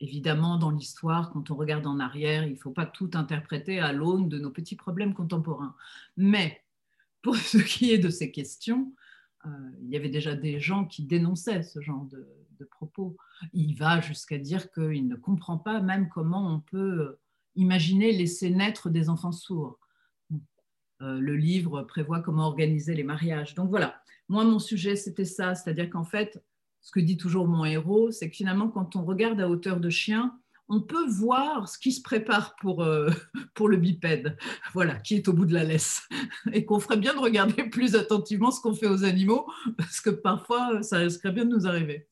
évidemment, 0.00 0.56
dans 0.56 0.70
l'histoire, 0.70 1.30
quand 1.30 1.50
on 1.50 1.56
regarde 1.56 1.86
en 1.86 2.00
arrière, 2.00 2.44
il 2.44 2.52
ne 2.52 2.58
faut 2.58 2.70
pas 2.70 2.86
tout 2.86 3.10
interpréter 3.14 3.80
à 3.80 3.92
l'aune 3.92 4.28
de 4.28 4.38
nos 4.38 4.50
petits 4.50 4.76
problèmes 4.76 5.14
contemporains. 5.14 5.74
Mais 6.16 6.64
pour 7.22 7.36
ce 7.36 7.58
qui 7.58 7.92
est 7.92 7.98
de 7.98 8.08
ces 8.08 8.32
questions, 8.32 8.92
euh, 9.46 9.48
il 9.82 9.90
y 9.90 9.96
avait 9.96 10.08
déjà 10.08 10.34
des 10.34 10.58
gens 10.58 10.84
qui 10.84 11.04
dénonçaient 11.04 11.62
ce 11.62 11.80
genre 11.80 12.04
de, 12.06 12.26
propos. 12.64 13.16
Il 13.52 13.74
va 13.74 14.00
jusqu'à 14.00 14.38
dire 14.38 14.70
qu'il 14.72 15.08
ne 15.08 15.16
comprend 15.16 15.58
pas 15.58 15.80
même 15.80 16.08
comment 16.08 16.54
on 16.54 16.60
peut 16.60 17.18
imaginer 17.56 18.12
laisser 18.12 18.50
naître 18.50 18.90
des 18.90 19.08
enfants 19.08 19.32
sourds. 19.32 19.78
Euh, 21.02 21.18
le 21.18 21.36
livre 21.36 21.82
prévoit 21.82 22.20
comment 22.20 22.46
organiser 22.46 22.94
les 22.94 23.04
mariages. 23.04 23.54
Donc 23.54 23.70
voilà, 23.70 24.02
moi 24.28 24.44
mon 24.44 24.58
sujet 24.58 24.96
c'était 24.96 25.24
ça, 25.24 25.54
c'est-à-dire 25.54 25.88
qu'en 25.88 26.04
fait, 26.04 26.42
ce 26.82 26.92
que 26.92 27.00
dit 27.00 27.16
toujours 27.16 27.46
mon 27.46 27.64
héros, 27.64 28.10
c'est 28.10 28.30
que 28.30 28.36
finalement, 28.36 28.68
quand 28.68 28.96
on 28.96 29.04
regarde 29.04 29.40
à 29.40 29.48
hauteur 29.48 29.80
de 29.80 29.90
chien, 29.90 30.38
on 30.68 30.80
peut 30.80 31.06
voir 31.08 31.68
ce 31.68 31.78
qui 31.78 31.92
se 31.92 32.00
prépare 32.00 32.54
pour, 32.56 32.82
euh, 32.82 33.10
le 33.68 33.76
bipède, 33.76 34.38
voilà, 34.72 34.94
qui 34.94 35.16
est 35.16 35.28
au 35.28 35.32
bout 35.32 35.44
de 35.44 35.52
la 35.52 35.64
laisse. 35.64 36.08
Et 36.52 36.64
qu'on 36.64 36.80
ferait 36.80 36.96
bien 36.96 37.12
de 37.12 37.18
regarder 37.18 37.64
plus 37.64 37.96
attentivement 37.96 38.50
ce 38.50 38.60
qu'on 38.60 38.74
fait 38.74 38.86
aux 38.86 39.04
animaux, 39.04 39.46
parce 39.76 40.00
que 40.00 40.10
parfois, 40.10 40.82
ça 40.82 40.98
risquerait 40.98 41.32
bien 41.32 41.44
de 41.44 41.54
nous 41.54 41.66
arriver. 41.66 42.08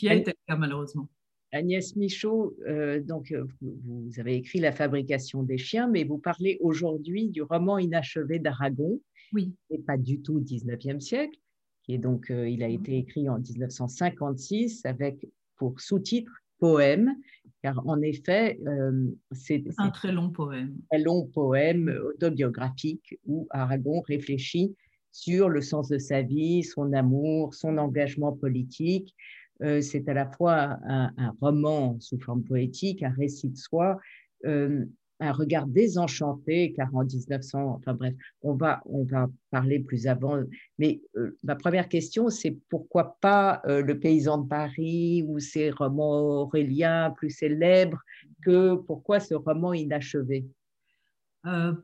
Qui 0.00 0.08
a 0.08 0.14
été 0.14 0.30
le 0.30 0.36
cas, 0.46 0.56
malheureusement. 0.56 1.08
Agnès 1.52 1.94
Michaud, 1.96 2.56
euh, 2.66 3.00
donc, 3.00 3.32
euh, 3.32 3.44
vous 3.60 4.08
avez 4.18 4.36
écrit 4.36 4.60
La 4.60 4.72
fabrication 4.72 5.42
des 5.42 5.58
chiens, 5.58 5.88
mais 5.88 6.04
vous 6.04 6.18
parlez 6.18 6.58
aujourd'hui 6.62 7.28
du 7.28 7.42
roman 7.42 7.76
inachevé 7.76 8.38
d'Aragon, 8.38 9.00
oui. 9.32 9.52
et 9.68 9.78
pas 9.78 9.98
du 9.98 10.22
tout 10.22 10.40
19e 10.40 11.00
siècle, 11.00 11.38
qui 11.82 11.94
est 11.94 11.98
donc, 11.98 12.30
il 12.30 12.62
a 12.62 12.68
été 12.68 12.96
écrit 12.96 13.28
en 13.28 13.40
1956 13.40 14.86
avec 14.86 15.26
pour 15.56 15.78
sous-titre 15.80 16.32
Poème, 16.58 17.14
car 17.62 17.86
en 17.86 18.00
effet, 18.00 18.58
euh, 18.66 19.10
c'est 19.32 19.64
un 19.76 19.90
très 19.90 20.12
long 20.12 20.30
poème. 20.30 20.76
Un 20.92 20.98
long 20.98 21.26
poème 21.26 21.94
autobiographique 22.14 23.18
où 23.26 23.46
Aragon 23.50 24.00
réfléchit 24.00 24.74
sur 25.12 25.48
le 25.48 25.60
sens 25.60 25.88
de 25.88 25.98
sa 25.98 26.22
vie, 26.22 26.62
son 26.62 26.92
amour, 26.92 27.54
son 27.54 27.76
engagement 27.78 28.32
politique. 28.32 29.14
Euh, 29.62 29.82
c'est 29.82 30.08
à 30.08 30.14
la 30.14 30.26
fois 30.26 30.78
un, 30.86 31.34
roman 31.40 31.98
sous 32.00 32.18
forme 32.18 32.42
poétique, 32.42 33.02
un 33.02 33.10
récit 33.10 33.48
de 33.48 33.56
soi, 33.56 33.98
euh, 34.46 34.84
un 35.22 35.32
regard 35.32 35.66
désenchanté, 35.66 36.72
car 36.72 36.94
en 36.94 37.04
1900, 37.04 37.76
enfin 37.78 37.92
bref, 37.92 38.14
on 38.40 38.54
va, 38.54 38.80
on 38.86 39.04
va 39.04 39.28
parler 39.50 39.78
plus 39.78 40.06
avant. 40.06 40.42
Mais 40.78 41.02
euh, 41.16 41.36
ma 41.42 41.56
première 41.56 41.90
question, 41.90 42.30
c'est 42.30 42.56
pourquoi 42.70 43.18
pas 43.20 43.60
Le 43.66 43.92
paysan 43.98 44.38
de 44.38 44.48
Paris 44.48 45.22
ou 45.26 45.38
ces 45.38 45.70
romans 45.70 46.42
auréliens 46.42 47.12
plus 47.16 47.30
célèbres 47.30 48.00
que 48.42 48.76
pourquoi 48.76 49.20
ce 49.20 49.34
roman 49.34 49.74
inachevé? 49.74 50.46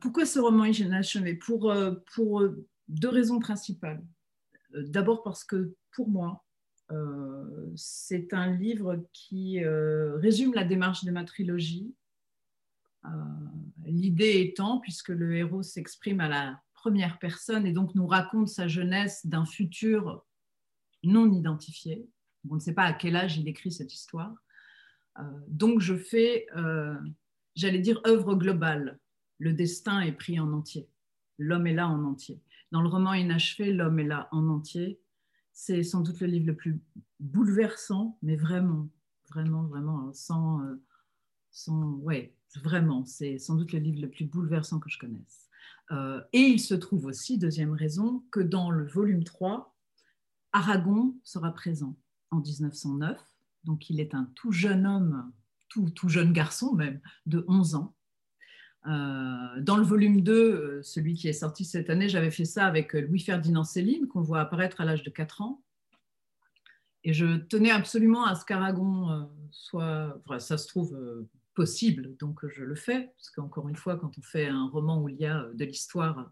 Pourquoi 0.01 0.25
ce 0.25 0.39
roman 0.39 0.65
inachevé? 0.65 1.35
Pour, 1.35 1.71
pour 2.15 2.43
deux 2.87 3.09
raisons 3.09 3.39
principales. 3.39 4.03
D'abord 4.73 5.21
parce 5.21 5.43
que 5.43 5.73
pour 5.91 6.09
moi, 6.09 6.43
c'est 7.75 8.33
un 8.33 8.55
livre 8.55 9.03
qui 9.13 9.59
résume 9.63 10.53
la 10.53 10.63
démarche 10.63 11.03
de 11.03 11.11
ma 11.11 11.23
trilogie 11.23 11.93
euh, 13.07 13.09
l'idée 13.85 14.41
étant, 14.41 14.79
puisque 14.79 15.09
le 15.09 15.35
héros 15.35 15.63
s'exprime 15.63 16.19
à 16.19 16.27
la 16.27 16.61
première 16.73 17.19
personne 17.19 17.65
et 17.65 17.71
donc 17.71 17.95
nous 17.95 18.07
raconte 18.07 18.49
sa 18.49 18.67
jeunesse 18.67 19.25
d'un 19.25 19.45
futur 19.45 20.25
non 21.03 21.31
identifié, 21.31 22.07
on 22.49 22.55
ne 22.55 22.59
sait 22.59 22.73
pas 22.73 22.83
à 22.83 22.93
quel 22.93 23.15
âge 23.15 23.37
il 23.37 23.47
écrit 23.47 23.71
cette 23.71 23.93
histoire. 23.93 24.33
Euh, 25.19 25.23
donc 25.47 25.79
je 25.79 25.95
fais, 25.95 26.47
euh, 26.55 26.95
j'allais 27.55 27.79
dire, 27.79 28.01
œuvre 28.05 28.35
globale. 28.35 28.99
Le 29.39 29.53
destin 29.53 30.01
est 30.01 30.13
pris 30.13 30.39
en 30.39 30.51
entier. 30.51 30.89
L'homme 31.37 31.67
est 31.67 31.73
là 31.73 31.87
en 31.87 32.03
entier. 32.03 32.41
Dans 32.71 32.81
le 32.81 32.89
roman 32.89 33.13
inachevé, 33.13 33.71
l'homme 33.71 33.99
est 33.99 34.05
là 34.05 34.27
en 34.31 34.47
entier. 34.49 34.99
C'est 35.59 35.81
sans 35.81 36.01
doute 36.01 36.19
le 36.19 36.27
livre 36.27 36.45
le 36.45 36.55
plus 36.55 36.79
bouleversant, 37.19 38.19
mais 38.21 38.35
vraiment, 38.35 38.89
vraiment, 39.29 39.63
vraiment, 39.63 40.13
sans, 40.13 40.61
sans 41.49 41.93
ouais, 41.95 42.37
Vraiment, 42.55 43.05
c'est 43.05 43.37
sans 43.37 43.55
doute 43.55 43.73
le 43.73 43.79
livre 43.79 44.01
le 44.01 44.09
plus 44.09 44.25
bouleversant 44.25 44.79
que 44.79 44.89
je 44.89 44.97
connaisse. 44.97 45.49
Euh, 45.91 46.21
et 46.33 46.39
il 46.39 46.59
se 46.59 46.73
trouve 46.73 47.05
aussi, 47.05 47.37
deuxième 47.37 47.73
raison, 47.73 48.23
que 48.31 48.39
dans 48.39 48.71
le 48.71 48.85
volume 48.87 49.23
3, 49.23 49.75
Aragon 50.53 51.15
sera 51.23 51.51
présent 51.51 51.97
en 52.31 52.39
1909. 52.39 53.19
Donc 53.63 53.89
il 53.89 53.99
est 53.99 54.15
un 54.15 54.31
tout 54.35 54.51
jeune 54.51 54.87
homme, 54.87 55.31
tout, 55.67 55.89
tout 55.89 56.09
jeune 56.09 56.33
garçon 56.33 56.73
même, 56.73 56.99
de 57.25 57.43
11 57.47 57.75
ans. 57.75 57.95
Euh, 58.87 59.61
dans 59.61 59.77
le 59.77 59.83
volume 59.83 60.21
2, 60.21 60.33
euh, 60.33 60.81
celui 60.83 61.13
qui 61.13 61.27
est 61.27 61.33
sorti 61.33 61.65
cette 61.65 61.89
année, 61.89 62.09
j'avais 62.09 62.31
fait 62.31 62.45
ça 62.45 62.65
avec 62.65 62.93
Louis-Ferdinand 62.93 63.63
Céline, 63.63 64.07
qu'on 64.07 64.21
voit 64.21 64.39
apparaître 64.39 64.81
à 64.81 64.85
l'âge 64.85 65.03
de 65.03 65.09
4 65.09 65.41
ans. 65.41 65.61
Et 67.03 67.13
je 67.13 67.37
tenais 67.37 67.71
absolument 67.71 68.25
à 68.25 68.35
ce 68.35 68.43
qu'Aragon 68.43 69.29
soit, 69.51 70.21
ça 70.39 70.57
se 70.57 70.67
trouve 70.67 70.97
possible, 71.53 72.17
donc 72.17 72.45
je 72.47 72.63
le 72.63 72.75
fais, 72.75 73.13
parce 73.15 73.29
qu'encore 73.29 73.69
une 73.69 73.75
fois, 73.75 73.97
quand 73.97 74.17
on 74.17 74.21
fait 74.21 74.47
un 74.47 74.67
roman 74.67 75.01
où 75.01 75.07
il 75.07 75.15
y 75.15 75.25
a 75.25 75.47
de 75.53 75.63
l'histoire, 75.63 76.31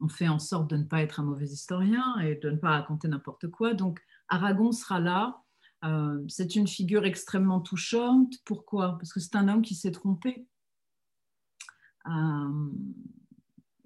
on 0.00 0.08
fait 0.08 0.28
en 0.28 0.38
sorte 0.38 0.70
de 0.70 0.76
ne 0.76 0.84
pas 0.84 1.02
être 1.02 1.20
un 1.20 1.24
mauvais 1.24 1.46
historien 1.46 2.18
et 2.20 2.36
de 2.36 2.50
ne 2.50 2.56
pas 2.56 2.70
raconter 2.70 3.08
n'importe 3.08 3.48
quoi. 3.48 3.74
Donc 3.74 4.00
Aragon 4.28 4.72
sera 4.72 5.00
là. 5.00 5.42
Euh, 5.84 6.24
c'est 6.28 6.56
une 6.56 6.66
figure 6.66 7.04
extrêmement 7.04 7.60
touchante. 7.60 8.34
Pourquoi? 8.44 8.96
Parce 8.98 9.12
que 9.12 9.20
c'est 9.20 9.36
un 9.36 9.48
homme 9.48 9.62
qui 9.62 9.74
s'est 9.74 9.92
trompé. 9.92 10.46
Euh, 12.08 12.70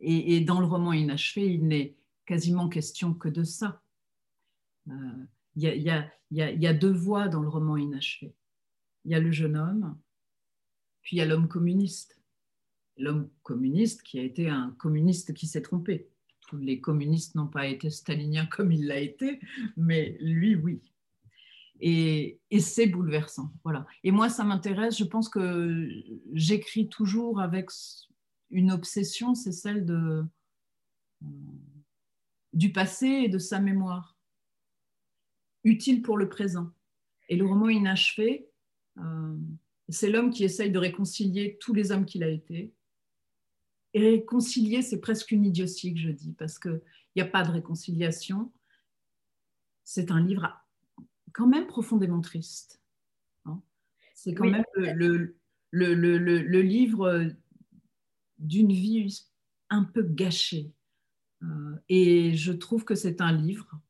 et, 0.00 0.40
dans 0.40 0.60
le 0.60 0.66
roman 0.66 0.92
inachevé, 0.92 1.54
il 1.54 1.66
n'est 1.66 1.96
quasiment 2.26 2.68
question 2.68 3.14
que 3.14 3.28
de 3.28 3.44
ça. 3.44 3.82
Euh, 4.88 5.26
il 5.56 5.62
y, 5.64 6.66
a 6.66 6.74
deux 6.74 6.92
voix 6.92 7.28
dans 7.28 7.42
le 7.42 7.48
roman 7.48 7.76
inachevé 7.76 8.34
il 9.08 9.12
y 9.12 9.14
a 9.14 9.20
le 9.20 9.32
jeune 9.32 9.56
homme, 9.56 9.98
puis 11.00 11.16
il 11.16 11.18
y 11.20 11.22
a 11.22 11.26
l'homme 11.26 11.48
communiste. 11.48 12.20
L'homme 12.98 13.30
communiste 13.42 14.02
qui 14.02 14.18
a 14.18 14.22
été 14.22 14.50
un 14.50 14.74
communiste 14.78 15.32
qui 15.32 15.46
s'est 15.46 15.62
trompé. 15.62 16.10
Tous 16.42 16.58
les 16.58 16.80
communistes 16.80 17.34
n'ont 17.34 17.46
pas 17.46 17.66
été 17.66 17.88
staliniens 17.88 18.44
comme 18.44 18.70
il 18.70 18.86
l'a 18.86 18.98
été, 18.98 19.40
mais 19.78 20.18
lui, 20.20 20.56
oui. 20.56 20.82
Et, 21.80 22.40
c'est 22.60 22.86
bouleversant. 22.86 23.52
Voilà. 23.64 23.86
Et 24.02 24.10
moi, 24.10 24.28
ça 24.28 24.44
m'intéresse. 24.44 24.98
Je 24.98 25.04
pense 25.04 25.28
que 25.28 25.88
j'écris 26.32 26.88
toujours 26.88 27.40
avec 27.40 27.70
une 28.50 28.72
obsession, 28.72 29.34
c'est 29.34 29.52
celle 29.52 29.84
de, 29.84 30.24
du 32.52 32.72
passé 32.72 33.06
et 33.06 33.28
de 33.28 33.38
sa 33.38 33.60
mémoire, 33.60 34.16
utile 35.64 36.02
pour 36.02 36.16
le 36.16 36.28
présent. 36.28 36.72
Et 37.28 37.36
le 37.36 37.46
roman 37.46 37.68
inachevé, 37.68 38.48
euh, 38.98 39.36
c'est 39.88 40.10
l'homme 40.10 40.30
qui 40.30 40.44
essaye 40.44 40.70
de 40.70 40.78
réconcilier 40.78 41.58
tous 41.60 41.74
les 41.74 41.92
hommes 41.92 42.06
qu'il 42.06 42.22
a 42.22 42.28
été. 42.28 42.72
Et 43.94 44.00
réconcilier, 44.00 44.82
c'est 44.82 45.00
presque 45.00 45.30
une 45.30 45.44
idiotie 45.44 45.94
que 45.94 46.00
je 46.00 46.10
dis, 46.10 46.32
parce 46.32 46.58
qu'il 46.58 46.80
n'y 47.16 47.22
a 47.22 47.26
pas 47.26 47.44
de 47.44 47.50
réconciliation. 47.50 48.52
C'est 49.84 50.10
un 50.10 50.20
livre 50.20 50.44
quand 51.32 51.46
même 51.46 51.66
profondément 51.66 52.20
triste. 52.20 52.80
Hein. 53.44 53.60
c'est 54.14 54.34
quand 54.34 54.48
même 54.48 54.64
le, 54.76 55.36
le, 55.70 55.94
le, 55.94 56.18
le 56.18 56.62
livre 56.62 57.30
d'une 58.38 58.72
vie 58.72 59.26
un 59.70 59.84
peu 59.84 60.02
gâchée. 60.02 60.72
Euh, 61.42 61.76
et 61.88 62.34
je 62.34 62.52
trouve 62.52 62.84
que 62.84 62.94
c'est 62.94 63.20
un 63.20 63.32
livre 63.32 63.80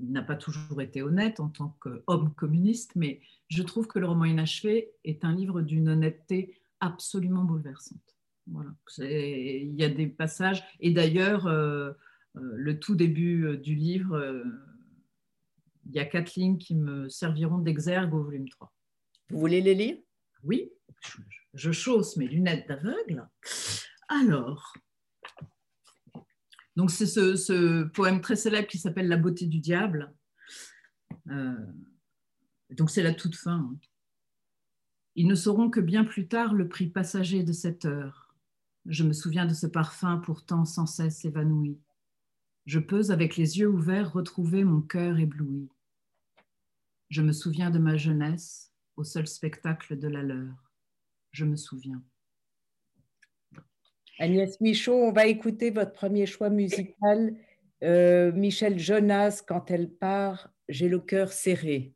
il 0.00 0.12
n'a 0.12 0.22
pas 0.22 0.36
toujours 0.36 0.80
été 0.80 1.02
honnête 1.02 1.40
en 1.40 1.48
tant 1.48 1.76
qu'homme 1.80 2.32
communiste, 2.34 2.92
mais 2.96 3.20
je 3.48 3.62
trouve 3.62 3.86
que 3.86 3.98
le 3.98 4.06
roman 4.06 4.24
inachevé 4.24 4.92
est 5.04 5.24
un 5.24 5.34
livre 5.34 5.60
d'une 5.60 5.88
honnêteté 5.88 6.60
absolument 6.80 7.44
bouleversante. 7.44 8.16
Voilà. 8.46 8.70
Il 8.98 9.74
y 9.74 9.84
a 9.84 9.88
des 9.88 10.06
passages, 10.06 10.64
et 10.80 10.90
d'ailleurs, 10.90 11.46
euh, 11.46 11.92
euh, 12.36 12.52
le 12.56 12.80
tout 12.80 12.94
début 12.94 13.44
euh, 13.44 13.56
du 13.56 13.74
livre, 13.74 14.42
il 15.90 15.96
y 15.96 16.00
a 16.00 16.04
quatre 16.04 16.34
lignes 16.34 16.58
qui 16.58 16.74
me 16.74 17.08
serviront 17.08 17.58
d'exergue 17.58 18.14
au 18.14 18.22
volume 18.22 18.48
3. 18.48 18.72
Vous 19.30 19.38
voulez 19.38 19.60
les 19.60 19.74
lire? 19.74 19.98
Oui, 20.44 20.70
je, 21.02 21.18
je 21.54 21.72
chausse 21.72 22.16
mes 22.16 22.26
lunettes 22.26 22.66
d'aveugle. 22.68 23.28
Alors, 24.08 24.72
donc 26.76 26.90
c'est 26.90 27.06
ce, 27.06 27.84
poème 27.84 28.20
très 28.20 28.36
célèbre 28.36 28.68
qui 28.68 28.78
s'appelle 28.78 29.08
La 29.08 29.16
beauté 29.16 29.46
du 29.46 29.58
diable. 29.58 30.14
Euh, 31.28 31.66
donc 32.70 32.90
c'est 32.90 33.02
la 33.02 33.12
toute 33.12 33.36
fin. 33.36 33.56
Hein. 33.56 33.76
Ils 35.16 35.26
ne 35.26 35.34
sauront 35.34 35.70
que 35.70 35.80
bien 35.80 36.04
plus 36.04 36.28
tard 36.28 36.54
le 36.54 36.68
prix 36.68 36.86
passager 36.86 37.42
de 37.42 37.52
cette 37.52 37.84
heure. 37.84 38.34
Je 38.86 39.04
me 39.04 39.12
souviens 39.12 39.44
de 39.44 39.54
ce 39.54 39.66
parfum 39.66 40.18
pourtant 40.18 40.64
sans 40.64 40.86
cesse 40.86 41.24
évanoui. 41.24 41.78
Je 42.66 42.78
peux, 42.78 43.10
avec 43.10 43.36
les 43.36 43.58
yeux 43.58 43.68
ouverts, 43.68 44.12
retrouver 44.12 44.64
mon 44.64 44.80
cœur 44.80 45.18
ébloui. 45.18 45.68
Je 47.10 47.22
me 47.22 47.32
souviens 47.32 47.70
de 47.70 47.78
ma 47.78 47.96
jeunesse 47.96 48.72
au 48.96 49.04
seul 49.04 49.26
spectacle 49.26 49.98
de 49.98 50.08
la 50.08 50.22
leur. 50.22 50.72
Je 51.32 51.44
me 51.44 51.56
souviens. 51.56 52.02
Agnès 54.18 54.60
Michaud, 54.60 54.94
on 54.94 55.12
va 55.12 55.26
écouter 55.26 55.70
votre 55.70 55.92
premier 55.92 56.26
choix 56.26 56.50
musical, 56.50 57.34
euh, 57.82 58.32
Michel 58.32 58.78
Jonas, 58.78 59.42
quand 59.46 59.70
elle 59.70 59.90
part, 59.90 60.50
J'ai 60.68 60.88
le 60.88 61.00
cœur 61.00 61.32
serré. 61.32 61.94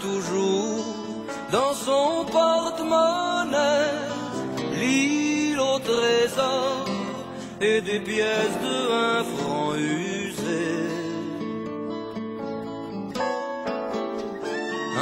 Toujours 0.00 0.84
dans 1.52 1.74
son 1.74 2.24
porte-monnaie 2.30 3.92
l'île 4.78 5.60
au 5.60 5.78
trésor 5.78 6.84
et 7.60 7.80
des 7.80 8.00
pièces 8.00 8.58
de 8.66 8.76
un 8.92 9.24
franc 9.24 9.74
usées. 9.74 10.90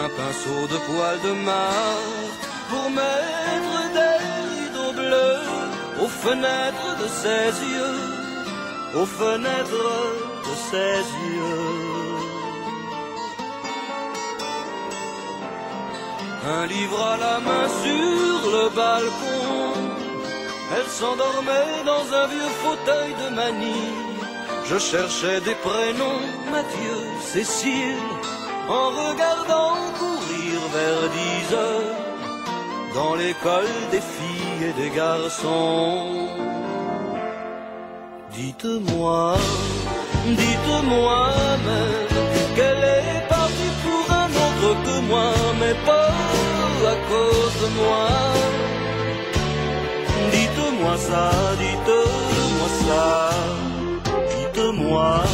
Un 0.04 0.08
pinceau 0.18 0.62
de 0.72 0.78
poil 0.86 1.16
de 1.28 1.32
marque 1.50 2.44
pour 2.70 2.90
mettre 2.90 3.76
des 3.98 4.16
rideaux 4.50 4.92
bleus 5.00 5.44
aux 6.02 6.08
fenêtres 6.24 6.92
de 7.02 7.08
ses 7.22 7.48
yeux, 7.74 9.00
aux 9.00 9.06
fenêtres 9.06 9.90
de 10.46 10.54
ses 10.70 11.00
yeux. 11.28 11.84
Un 16.46 16.66
livre 16.66 17.00
à 17.02 17.16
la 17.16 17.40
main 17.40 17.66
sur 17.82 18.50
le 18.56 18.68
balcon. 18.74 19.72
Elle 20.76 20.90
s'endormait 21.00 21.82
dans 21.84 22.06
un 22.20 22.26
vieux 22.26 22.52
fauteuil 22.62 23.12
de 23.22 23.34
manie. 23.34 23.92
Je 24.66 24.78
cherchais 24.78 25.40
des 25.40 25.54
prénoms, 25.54 26.24
Mathieu, 26.50 26.96
Cécile, 27.20 28.08
en 28.68 28.88
regardant 28.90 29.76
courir 29.98 30.60
vers 30.76 31.10
dix 31.18 31.54
heures 31.54 32.04
dans 32.94 33.14
l'école 33.14 33.74
des 33.90 34.00
filles 34.00 34.68
et 34.68 34.82
des 34.82 34.90
garçons. 34.90 36.28
Dites-moi, 38.32 39.36
dites-moi 40.26 41.28
même 41.66 42.56
qu'elle 42.56 42.84
est 42.84 42.93
que 44.85 44.97
moi, 45.11 45.33
mais 45.61 45.76
pas 45.87 46.12
à 46.93 46.97
cause 47.11 47.57
de 47.62 47.69
moi. 47.81 48.09
Dites-moi 50.33 50.97
ça, 51.09 51.31
dites-moi 51.62 52.69
ça, 52.87 53.31
dites-moi, 54.35 55.25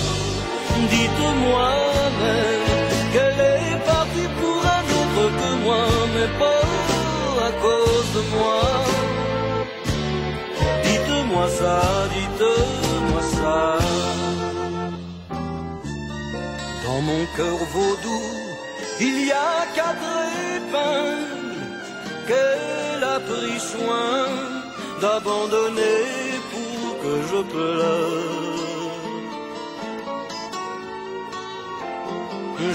dites-moi 0.94 1.68
même 2.23 2.66
qu'elle 3.12 3.40
est 3.56 3.78
partie 3.92 4.30
pour 4.40 4.61
un 4.78 4.85
autre 4.99 5.25
que 5.40 5.50
moi, 5.64 5.85
mais 6.14 6.30
pas 6.42 6.66
à 7.49 7.50
cause 7.64 8.09
de 8.16 8.23
moi. 8.37 8.62
Dites-moi 10.85 11.47
ça, 11.59 11.80
dites-moi 12.16 13.23
ça. 13.37 13.78
Dans 16.85 17.00
mon 17.02 17.25
cœur 17.37 17.59
vaudou, 17.75 18.20
il 19.00 19.26
y 19.26 19.33
a 19.33 19.66
quatre 19.75 20.12
épingles 20.57 21.64
qu'elle 22.26 23.04
a 23.16 23.19
pris 23.21 23.59
soin 23.59 24.26
d'abandonner 25.00 26.04
pour 26.52 27.02
que 27.02 27.14
je 27.30 27.40
pleure. 27.54 28.50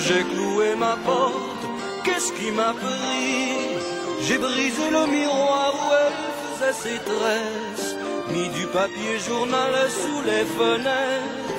J'ai 0.06 0.24
cloué 0.24 0.76
ma 0.76 0.98
porte, 1.06 1.66
qu'est-ce 2.04 2.32
qui 2.34 2.52
m'a 2.52 2.74
pris? 2.74 3.78
J'ai 4.22 4.38
brisé 4.38 4.90
le 4.92 5.06
miroir 5.08 5.74
où 5.82 5.88
elle 6.04 6.20
faisait 6.42 6.78
ses 6.84 7.00
tresses, 7.12 7.96
mis 8.34 8.50
du 8.50 8.66
papier 8.68 9.20
journal 9.28 9.74
sous 10.02 10.22
les 10.30 10.46
fenêtres. 10.58 11.56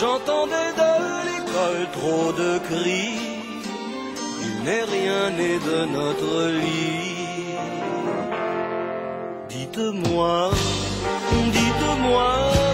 J'entendais 0.00 0.72
de 0.82 0.92
l'école 1.28 1.86
trop 1.98 2.32
de 2.32 2.58
cris, 2.68 3.25
n'est 4.66 4.86
rien 4.96 5.30
né 5.38 5.52
de 5.68 5.78
notre 5.96 6.34
lit. 6.60 7.54
Dites-moi, 9.48 10.50
dites-moi 11.56 12.28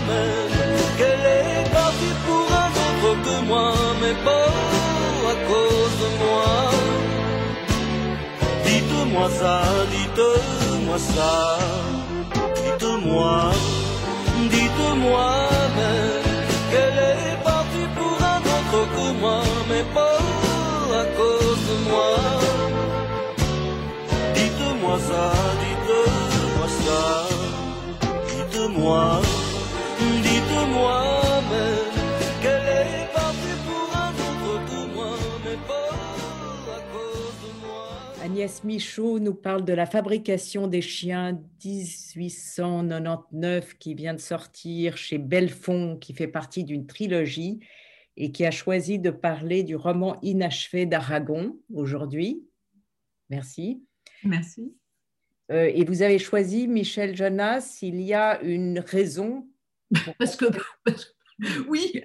même 0.08 0.78
qu'elle 0.96 1.26
est 1.40 1.64
partie 1.78 2.16
pour 2.26 2.46
un 2.64 2.70
autre 2.86 3.10
que 3.26 3.36
moi, 3.50 3.74
mais 4.00 4.16
pas 4.26 4.50
à 5.32 5.34
cause 5.48 5.96
de 6.02 6.08
moi? 6.22 6.52
Dites-moi 8.66 9.28
ça, 9.40 9.56
dites-moi 9.94 10.98
ça, 11.14 11.58
dites-moi, 12.60 13.52
dites-moi 14.54 15.26
même 15.78 16.24
qu'elle 16.70 17.00
est 17.16 17.36
partie 17.50 17.88
pour 17.96 18.16
un 18.34 18.42
autre 18.56 18.80
que 18.94 19.06
moi, 19.20 19.42
mais 19.68 19.84
pas 19.94 20.41
Agnès 38.24 38.64
Michaud 38.64 39.20
nous 39.20 39.34
parle 39.34 39.64
de 39.64 39.72
la 39.72 39.86
fabrication 39.86 40.66
des 40.66 40.82
chiens 40.82 41.40
1899 41.64 43.78
qui 43.78 43.94
vient 43.94 44.14
de 44.14 44.20
sortir 44.20 44.96
chez 44.96 45.18
Belfond, 45.18 45.96
qui 45.96 46.12
fait 46.12 46.26
partie 46.26 46.64
d'une 46.64 46.86
trilogie 46.86 47.60
et 48.16 48.32
qui 48.32 48.44
a 48.44 48.50
choisi 48.50 48.98
de 48.98 49.10
parler 49.10 49.62
du 49.62 49.76
roman 49.76 50.18
inachevé 50.22 50.86
d'Aragon 50.86 51.56
aujourd'hui. 51.72 52.42
Merci. 53.30 53.80
Merci. 54.24 54.74
Euh, 55.50 55.70
et 55.74 55.84
vous 55.84 56.02
avez 56.02 56.18
choisi 56.18 56.68
Michel 56.68 57.16
Jonas. 57.16 57.78
Il 57.82 58.00
y 58.00 58.14
a 58.14 58.40
une 58.42 58.78
raison. 58.78 59.48
Parce 60.18 60.36
que, 60.36 60.46
parce 60.84 61.04
que- 61.04 61.68
oui, 61.68 62.02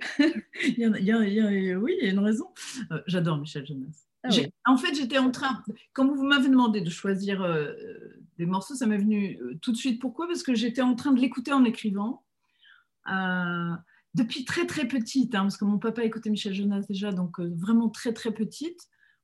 il 0.66 0.80
y 0.80 0.84
a, 0.86 0.98
il 0.98 1.06
y 1.06 1.12
a- 1.12 1.24
il 1.24 1.34
y 1.34 1.72
a- 1.72 1.78
oui, 1.80 1.96
il 2.02 2.06
y 2.06 2.10
a 2.10 2.12
une 2.12 2.20
raison. 2.20 2.48
Euh, 2.92 3.02
J'adore 3.08 3.38
Michel 3.38 3.66
Jonas. 3.66 4.06
Ah 4.24 4.30
oui. 4.32 4.48
En 4.66 4.78
fait, 4.78 4.94
j'étais 4.96 5.20
en 5.20 5.32
train, 5.32 5.64
quand 5.94 6.08
vous 6.12 6.24
m'avez 6.26 6.50
demandé 6.50 6.82
de 6.82 6.90
choisir 6.90 7.42
euh, 7.44 7.72
des 8.38 8.46
morceaux, 8.46 8.76
ça 8.76 8.88
m'est 8.88 8.98
venu 8.98 9.40
tout 9.62 9.72
de 9.72 9.78
suite. 9.78 10.02
Pourquoi? 10.02 10.28
Parce 10.28 10.44
que 10.44 10.56
j'étais 10.56 10.82
en 10.82 10.96
train 10.96 11.14
de 11.14 11.20
l'écouter 11.22 11.54
en 11.54 11.64
écrivant. 11.64 12.24
Depuis 14.16 14.46
très 14.46 14.66
très 14.66 14.88
petite, 14.88 15.36
hein, 15.36 15.44
parce 15.44 15.58
que 15.58 15.66
mon 15.66 15.78
papa 15.78 16.04
écoutait 16.04 16.30
Michel 16.32 16.54
Jonas 16.54 16.86
déjà, 16.90 17.12
donc 17.12 17.40
vraiment 17.40 17.90
très 17.90 18.14
très 18.14 18.32
petite, 18.34 18.80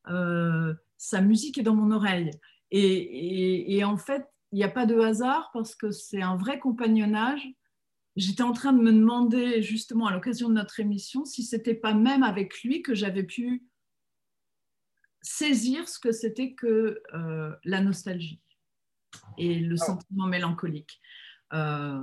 sa 0.05 1.21
musique 1.21 1.57
est 1.57 1.63
dans 1.63 1.75
mon 1.75 1.91
oreille. 1.91 2.31
Et, 2.75 2.81
et- 2.81 3.77
et 3.77 3.83
en 3.83 3.97
fait, 3.97 4.25
il 4.51 4.55
n'y 4.57 4.63
a 4.63 4.69
pas 4.69 4.85
de 4.85 4.97
hasard 4.99 5.49
parce 5.53 5.75
que 5.75 5.91
c'est 5.91 6.21
un 6.21 6.35
vrai 6.35 6.59
compagnonnage. 6.59 7.47
J'étais 8.15 8.43
en 8.43 8.51
train 8.51 8.73
de 8.73 8.81
me 8.81 8.91
demander 8.91 9.61
justement 9.61 10.07
à 10.07 10.11
l'occasion 10.11 10.49
de 10.49 10.55
notre 10.55 10.79
émission 10.79 11.23
si 11.25 11.43
c'était 11.43 11.73
pas 11.75 11.93
même 11.93 12.23
avec 12.23 12.61
lui 12.63 12.81
que 12.81 12.93
j'avais 12.93 13.23
pu 13.23 13.63
saisir 15.21 15.87
ce 15.87 15.99
que 15.99 16.11
c'était 16.11 16.53
que 16.53 17.01
euh, 17.13 17.51
la 17.63 17.81
nostalgie 17.81 18.41
et 19.37 19.55
le 19.59 19.77
sentiment 19.77 20.27
mélancolique. 20.27 20.99
Euh, 21.53 22.01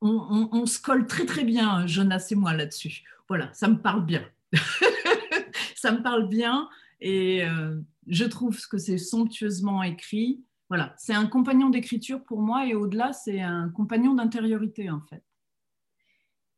on, 0.00 0.10
on- 0.10 0.48
on 0.52 0.66
se 0.66 0.80
colle 0.80 1.06
très 1.06 1.24
très 1.26 1.44
bien, 1.44 1.86
Jonas 1.86 2.26
et 2.30 2.34
moi, 2.34 2.52
là-dessus. 2.54 3.02
Voilà, 3.28 3.52
ça 3.54 3.68
me 3.68 3.80
parle 3.80 4.04
bien. 4.04 4.28
ça 5.74 5.92
me 5.92 6.02
parle 6.02 6.28
bien 6.28 6.68
et 7.00 7.44
euh, 7.44 7.80
je 8.06 8.24
trouve 8.24 8.58
que 8.68 8.78
c'est 8.78 8.98
somptueusement 8.98 9.82
écrit. 9.82 10.44
Voilà, 10.68 10.94
c'est 10.98 11.14
un 11.14 11.26
compagnon 11.26 11.70
d'écriture 11.70 12.24
pour 12.24 12.40
moi 12.40 12.66
et 12.66 12.74
au-delà, 12.74 13.12
c'est 13.12 13.40
un 13.40 13.68
compagnon 13.70 14.14
d'intériorité 14.14 14.90
en 14.90 15.00
fait. 15.00 15.24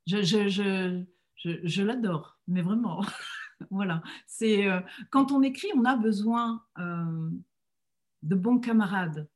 Je, 0.06 0.22
je, 0.22 0.48
je, 0.48 1.60
je, 1.62 1.82
l'adore, 1.82 2.38
mais 2.46 2.62
vraiment. 2.62 3.04
voilà, 3.70 4.02
c'est 4.26 4.66
euh, 4.66 4.80
quand 5.10 5.32
on 5.32 5.42
écrit, 5.42 5.68
on 5.74 5.84
a 5.84 5.96
besoin 5.96 6.64
euh, 6.78 7.30
de 8.22 8.34
bons 8.34 8.58
camarades. 8.58 9.28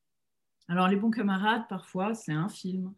Alors 0.69 0.89
les 0.89 0.97
bons 0.97 1.11
camarades, 1.11 1.69
parfois, 1.69 2.15
c'est 2.15 2.33
un 2.33 2.49
film, 2.49 2.95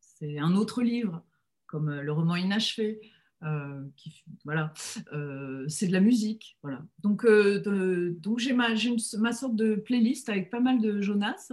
c'est 0.00 0.38
un 0.40 0.56
autre 0.56 0.82
livre, 0.82 1.22
comme 1.66 1.88
euh, 1.88 2.02
le 2.02 2.12
roman 2.12 2.34
inachevé. 2.34 3.00
Euh, 3.44 3.82
voilà, 4.44 4.72
euh, 5.12 5.64
c'est 5.68 5.88
de 5.88 5.92
la 5.92 6.00
musique, 6.00 6.58
voilà. 6.62 6.84
Donc, 7.00 7.24
euh, 7.24 7.60
de- 7.60 8.16
donc 8.20 8.38
j'ai 8.38 8.52
ma, 8.52 8.68
ma 9.18 9.32
sorte 9.32 9.56
de 9.56 9.74
playlist 9.74 10.28
avec 10.28 10.50
pas 10.50 10.60
mal 10.60 10.80
de 10.80 11.00
Jonas. 11.00 11.50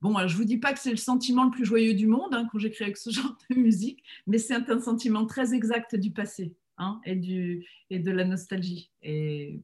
Bon, 0.00 0.28
je 0.28 0.36
vous 0.36 0.44
dis 0.44 0.58
pas 0.58 0.74
que 0.74 0.80
c'est 0.80 0.90
le 0.90 0.96
sentiment 0.96 1.44
le 1.44 1.50
plus 1.50 1.64
joyeux 1.64 1.94
du 1.94 2.06
monde 2.06 2.34
hein, 2.34 2.46
quand 2.52 2.58
j'écris 2.58 2.84
avec 2.84 2.98
ce 2.98 3.10
genre 3.10 3.38
de 3.48 3.56
musique, 3.56 4.02
mais 4.26 4.38
c'est 4.38 4.54
un, 4.54 4.80
sentiment 4.80 5.24
très 5.24 5.54
exact 5.54 5.94
du 5.94 6.10
passé 6.10 6.54
hein, 6.76 7.00
et, 7.04 7.16
du, 7.16 7.64
et 7.88 7.98
de 7.98 8.10
la 8.10 8.24
nostalgie. 8.24 8.90
Et 9.00 9.62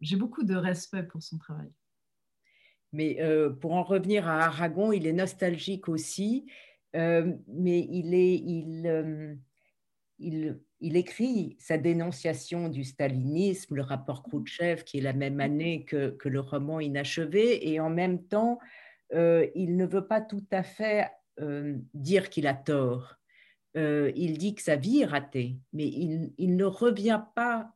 j'ai 0.00 0.16
beaucoup 0.16 0.42
de 0.42 0.56
respect 0.56 1.04
pour 1.04 1.22
son 1.22 1.38
travail. 1.38 1.70
Mais 2.92 3.18
pour 3.60 3.74
en 3.74 3.82
revenir 3.82 4.26
à 4.26 4.46
Aragon, 4.46 4.92
il 4.92 5.06
est 5.06 5.12
nostalgique 5.12 5.88
aussi, 5.88 6.46
mais 6.94 7.86
il 7.90 8.14
est, 8.14 8.34
il, 8.34 9.38
il, 10.18 10.58
il, 10.80 10.96
écrit 10.96 11.56
sa 11.58 11.78
dénonciation 11.78 12.68
du 12.68 12.84
stalinisme, 12.84 13.76
le 13.76 13.82
rapport 13.82 14.22
Khrouchtchev, 14.22 14.84
qui 14.84 14.98
est 14.98 15.02
la 15.02 15.12
même 15.12 15.40
année 15.40 15.84
que, 15.84 16.10
que 16.10 16.28
le 16.28 16.40
roman 16.40 16.80
Inachevé, 16.80 17.68
et 17.68 17.80
en 17.80 17.90
même 17.90 18.26
temps, 18.26 18.58
euh, 19.14 19.46
il 19.54 19.76
ne 19.76 19.86
veut 19.86 20.06
pas 20.06 20.20
tout 20.20 20.44
à 20.50 20.62
fait 20.62 21.08
euh, 21.40 21.76
dire 21.94 22.30
qu'il 22.30 22.46
a 22.46 22.54
tort. 22.54 23.16
Euh, 23.76 24.12
il 24.16 24.38
dit 24.38 24.54
que 24.54 24.62
sa 24.62 24.76
vie 24.76 25.00
est 25.00 25.06
ratée, 25.06 25.58
mais 25.72 25.86
il, 25.86 26.32
il 26.36 26.56
ne 26.56 26.64
revient 26.64 27.22
pas. 27.34 27.72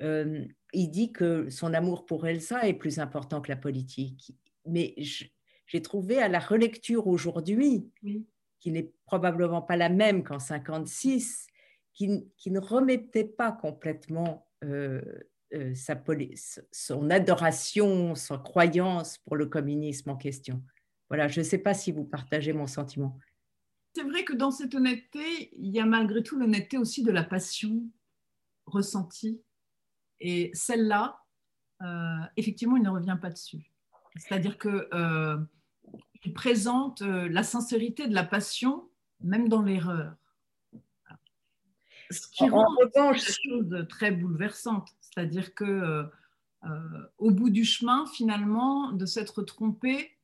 il 0.00 0.90
dit 0.90 1.12
que 1.12 1.48
son 1.48 1.74
amour 1.74 2.06
pour 2.06 2.26
Elsa 2.26 2.66
est 2.66 2.74
plus 2.74 2.98
important 2.98 3.40
que 3.40 3.50
la 3.50 3.56
politique. 3.56 4.36
Mais 4.66 4.94
j'ai 4.98 5.82
trouvé 5.82 6.18
à 6.18 6.28
la 6.28 6.40
relecture 6.40 7.06
aujourd'hui, 7.06 7.88
qui 8.58 8.70
n'est 8.70 8.92
probablement 9.06 9.62
pas 9.62 9.76
la 9.76 9.88
même 9.88 10.24
qu'en 10.24 10.38
56, 10.38 11.46
qui, 11.94 12.08
ne 12.08 12.60
remettait 12.60 13.24
pas 13.24 13.52
complètement 13.52 14.48
euh, 14.64 15.00
sa, 15.74 16.02
son 16.70 17.10
adoration, 17.10 18.14
sa 18.14 18.38
croyance 18.38 19.18
pour 19.18 19.36
le 19.36 19.46
communisme 19.46 20.10
en 20.10 20.16
question. 20.16 20.62
Voilà, 21.08 21.28
je 21.28 21.40
ne 21.40 21.44
sais 21.44 21.58
pas 21.58 21.74
si 21.74 21.92
vous 21.92 22.04
partagez 22.04 22.52
mon 22.52 22.66
sentiment. 22.66 23.18
C'est 23.94 24.04
vrai 24.04 24.24
que 24.24 24.32
dans 24.32 24.50
cette 24.50 24.74
honnêteté, 24.74 25.50
il 25.58 25.68
y 25.68 25.78
a 25.78 25.84
malgré 25.84 26.22
tout 26.22 26.38
l'honnêteté 26.38 26.78
aussi 26.78 27.02
de 27.02 27.10
la 27.10 27.22
passion 27.22 27.82
ressentie. 28.64 29.42
Et 30.20 30.50
celle-là, 30.54 31.18
euh, 31.82 32.20
effectivement, 32.36 32.76
il 32.76 32.82
ne 32.82 32.90
revient 32.90 33.18
pas 33.20 33.30
dessus. 33.30 33.70
C'est-à-dire 34.16 34.58
qu'il 34.58 34.86
euh, 34.94 35.38
présente 36.34 37.02
euh, 37.02 37.28
la 37.28 37.42
sincérité 37.42 38.06
de 38.06 38.14
la 38.14 38.24
passion, 38.24 38.88
même 39.20 39.48
dans 39.48 39.62
l'erreur. 39.62 40.14
Ce 42.12 42.28
qui 42.28 42.48
rend 42.48 42.66
revanche, 42.80 43.22
chose 43.42 43.86
très 43.88 44.12
bouleversante. 44.12 44.88
C'est-à-dire 45.00 45.54
que 45.54 45.64
euh, 45.64 46.04
euh, 46.64 46.68
au 47.18 47.30
bout 47.30 47.50
du 47.50 47.64
chemin, 47.64 48.06
finalement, 48.06 48.92
de 48.92 49.06
s'être 49.06 49.42
trompé 49.42 50.16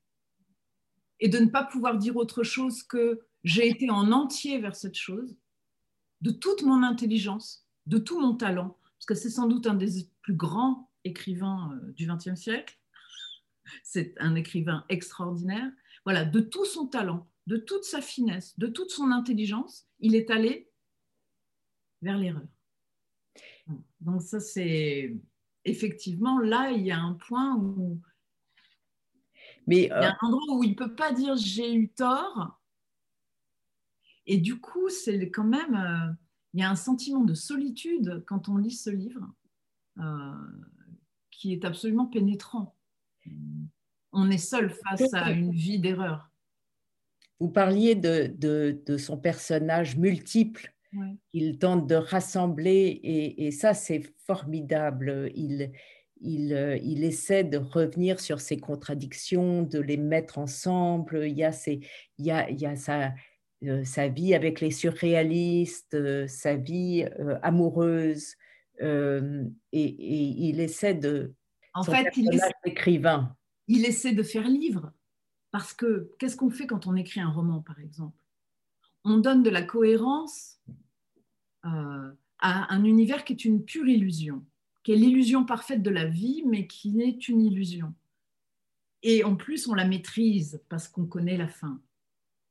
et 1.20 1.28
de 1.28 1.38
ne 1.38 1.46
pas 1.46 1.64
pouvoir 1.64 1.96
dire 1.96 2.16
autre 2.16 2.42
chose 2.42 2.82
que 2.82 3.20
j'ai 3.42 3.68
été 3.68 3.90
en 3.90 4.12
entier 4.12 4.58
vers 4.58 4.76
cette 4.76 4.94
chose, 4.94 5.36
de 6.20 6.30
toute 6.30 6.62
mon 6.62 6.82
intelligence, 6.82 7.66
de 7.86 7.98
tout 7.98 8.20
mon 8.20 8.34
talent, 8.34 8.76
parce 8.98 9.06
que 9.06 9.14
c'est 9.14 9.30
sans 9.30 9.46
doute 9.46 9.66
un 9.66 9.74
des 9.74 10.08
plus 10.22 10.34
grands 10.34 10.90
écrivains 11.04 11.72
euh, 11.72 11.92
du 11.92 12.06
XXe 12.06 12.34
siècle. 12.34 12.78
C'est 13.82 14.14
un 14.18 14.34
écrivain 14.34 14.84
extraordinaire. 14.88 15.70
Voilà, 16.04 16.24
de 16.24 16.40
tout 16.40 16.64
son 16.64 16.86
talent, 16.86 17.28
de 17.46 17.56
toute 17.56 17.84
sa 17.84 18.00
finesse, 18.00 18.58
de 18.58 18.66
toute 18.66 18.90
son 18.90 19.10
intelligence, 19.10 19.86
il 20.00 20.14
est 20.14 20.30
allé 20.30 20.67
vers 22.02 22.18
l'erreur. 22.18 22.46
Donc 24.00 24.22
ça, 24.22 24.40
c'est 24.40 25.16
effectivement 25.64 26.38
là, 26.38 26.70
il 26.70 26.84
y 26.84 26.90
a 26.90 26.98
un 26.98 27.14
point 27.14 27.56
où 27.56 28.00
mais, 29.68 29.82
il 29.82 29.88
y 29.88 29.90
a 29.90 30.08
euh, 30.08 30.12
un 30.20 30.26
endroit 30.26 30.56
où 30.56 30.64
il 30.64 30.70
ne 30.70 30.74
peut 30.74 30.94
pas 30.94 31.12
dire 31.12 31.36
j'ai 31.36 31.74
eu 31.74 31.90
tort. 31.90 32.58
Et 34.26 34.38
du 34.38 34.60
coup, 34.60 34.88
c'est 34.88 35.30
quand 35.30 35.44
même, 35.44 35.74
euh, 35.74 36.12
il 36.54 36.60
y 36.60 36.62
a 36.62 36.70
un 36.70 36.76
sentiment 36.76 37.22
de 37.22 37.34
solitude 37.34 38.24
quand 38.26 38.48
on 38.48 38.56
lit 38.56 38.72
ce 38.72 38.88
livre 38.88 39.30
euh, 39.98 40.32
qui 41.30 41.52
est 41.52 41.66
absolument 41.66 42.06
pénétrant. 42.06 42.76
On 44.12 44.30
est 44.30 44.38
seul 44.38 44.70
face 44.70 45.12
à 45.12 45.32
une 45.32 45.52
vie 45.52 45.78
d'erreur. 45.78 46.30
Vous 47.38 47.50
parliez 47.50 47.94
de, 47.94 48.32
de, 48.36 48.82
de, 48.86 48.96
son 48.96 49.18
personnage 49.18 49.96
multiple 49.96 50.74
il 51.32 51.58
tente 51.58 51.86
de 51.86 51.94
rassembler 51.94 53.00
et, 53.02 53.50
ça 53.50 53.74
c'est 53.74 54.02
formidable. 54.26 55.30
Il, 55.34 55.72
il, 56.20 56.52
euh, 56.52 56.76
il, 56.82 57.04
essaie 57.04 57.44
de 57.44 57.58
revenir 57.58 58.20
sur 58.20 58.40
ses 58.40 58.58
contradictions, 58.58 59.62
de 59.62 59.78
les 59.78 59.96
mettre 59.96 60.38
ensemble. 60.38 61.26
Il 61.26 61.36
y 61.36 61.44
a, 61.44 61.52
il 61.66 61.80
y 62.18 62.30
a, 62.30 62.50
il 62.50 62.60
y 62.60 62.66
a 62.66 62.76
sa, 62.76 63.12
euh, 63.64 63.84
sa, 63.84 64.08
vie 64.08 64.34
avec 64.34 64.60
les 64.60 64.70
surréalistes, 64.70 65.94
euh, 65.94 66.26
sa 66.26 66.56
vie 66.56 67.06
amoureuse, 67.42 68.34
et, 68.80 69.44
il 69.72 70.60
essaie 70.60 70.94
de... 70.94 71.34
En 71.74 71.82
fait, 71.82 72.08
il 72.16 72.32
essaie, 72.32 72.52
écrivain. 72.64 73.36
il 73.66 73.84
essaie 73.84 74.12
de 74.12 74.22
faire 74.22 74.48
livre, 74.48 74.92
parce 75.50 75.74
que 75.74 76.12
qu'est-ce 76.18 76.36
qu'on 76.36 76.50
fait 76.50 76.66
quand 76.66 76.86
on 76.86 76.96
écrit 76.96 77.20
un 77.20 77.30
roman, 77.30 77.60
par 77.60 77.78
exemple? 77.80 78.17
On 79.04 79.18
donne 79.18 79.42
de 79.42 79.50
la 79.50 79.62
cohérence 79.62 80.60
euh, 81.64 82.10
à 82.40 82.74
un 82.74 82.84
univers 82.84 83.24
qui 83.24 83.32
est 83.32 83.44
une 83.44 83.64
pure 83.64 83.88
illusion, 83.88 84.44
qui 84.82 84.92
est 84.92 84.96
l'illusion 84.96 85.44
parfaite 85.44 85.82
de 85.82 85.90
la 85.90 86.06
vie, 86.06 86.42
mais 86.46 86.66
qui 86.66 87.00
est 87.00 87.28
une 87.28 87.40
illusion. 87.40 87.94
Et 89.02 89.24
en 89.24 89.36
plus, 89.36 89.68
on 89.68 89.74
la 89.74 89.86
maîtrise 89.86 90.62
parce 90.68 90.88
qu'on 90.88 91.06
connaît 91.06 91.36
la 91.36 91.48
fin. 91.48 91.80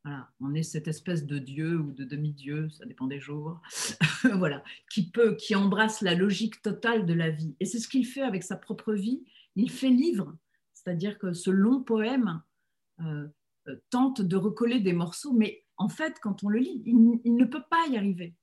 Voilà, 0.04 0.30
on 0.40 0.54
est 0.54 0.64
cette 0.64 0.88
espèce 0.88 1.26
de 1.26 1.38
dieu 1.38 1.78
ou 1.78 1.92
de 1.92 2.06
demi-dieu, 2.06 2.70
ça 2.70 2.86
dépend 2.86 3.08
des 3.08 3.20
jours, 3.20 3.60
voilà, 4.36 4.64
qui 4.90 5.10
peut, 5.10 5.36
qui 5.36 5.54
embrasse 5.54 6.02
la 6.02 6.16
logique 6.16 6.62
totale 6.62 7.06
de 7.06 7.14
la 7.14 7.30
vie. 7.30 7.56
Et 7.60 7.66
c'est 7.66 7.80
ce 7.80 7.90
qu'il 7.90 8.06
fait 8.06 8.22
avec 8.22 8.44
sa 8.44 8.56
propre 8.56 8.94
vie. 8.94 9.26
Il 9.58 9.70
fait 9.70 9.90
livre, 9.90 10.38
c'est-à-dire 10.74 11.20
que 11.20 11.34
ce 11.34 11.50
long 11.50 11.84
poème 11.84 12.42
euh, 13.02 13.28
euh, 13.68 13.76
tente 13.90 14.22
de 14.22 14.38
recoller 14.38 14.80
des 14.80 14.94
morceaux, 14.94 15.34
mais 15.34 15.66
en 15.78 15.90
fait, 15.90 16.20
quand 16.22 16.44
on 16.44 16.50
le 16.50 16.60
lit, 16.60 16.82
il 16.86 17.36
ne 17.36 17.46
peut 17.46 17.63
pas 17.70 17.88
y 17.88 17.98
arriver. 17.98 18.36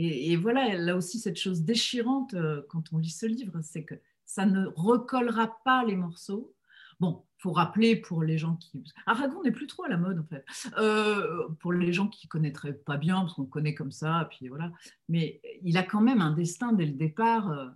Et, 0.00 0.36
voilà, 0.36 0.76
là 0.76 0.96
aussi, 0.96 1.18
cette 1.18 1.38
chose 1.38 1.62
déchirante 1.62 2.32
euh, 2.34 2.62
quand 2.68 2.92
on 2.92 2.98
lit 2.98 3.10
ce 3.10 3.26
livre, 3.26 3.60
c'est 3.62 3.82
que 3.82 3.96
ça 4.26 4.46
ne 4.46 4.66
recollera 4.76 5.58
pas 5.64 5.84
les 5.84 5.96
morceaux. 5.96 6.54
Bon, 7.00 7.24
faut 7.38 7.50
rappeler 7.50 7.96
pour 7.96 8.22
les 8.22 8.38
gens 8.38 8.56
qui. 8.56 8.84
Aragon 9.06 9.42
n'est 9.42 9.50
plus 9.50 9.66
trop 9.66 9.84
à 9.84 9.88
la 9.88 9.96
mode 9.96 10.20
en 10.20 10.24
fait. 10.24 10.44
Euh, 10.78 11.48
pour 11.60 11.72
les 11.72 11.92
gens 11.92 12.06
qui 12.06 12.28
connaîtraient 12.28 12.74
pas 12.74 12.96
bien, 12.96 13.20
parce 13.20 13.34
qu'on 13.34 13.46
connaît 13.46 13.74
comme 13.74 13.90
ça, 13.90 14.28
puis 14.30 14.48
voilà. 14.48 14.70
Mais 15.08 15.40
il 15.62 15.76
a 15.76 15.82
quand 15.82 16.00
même 16.00 16.20
un 16.20 16.32
destin 16.32 16.72
dès 16.72 16.86
le 16.86 16.92
départ. 16.92 17.50
Euh, 17.50 17.68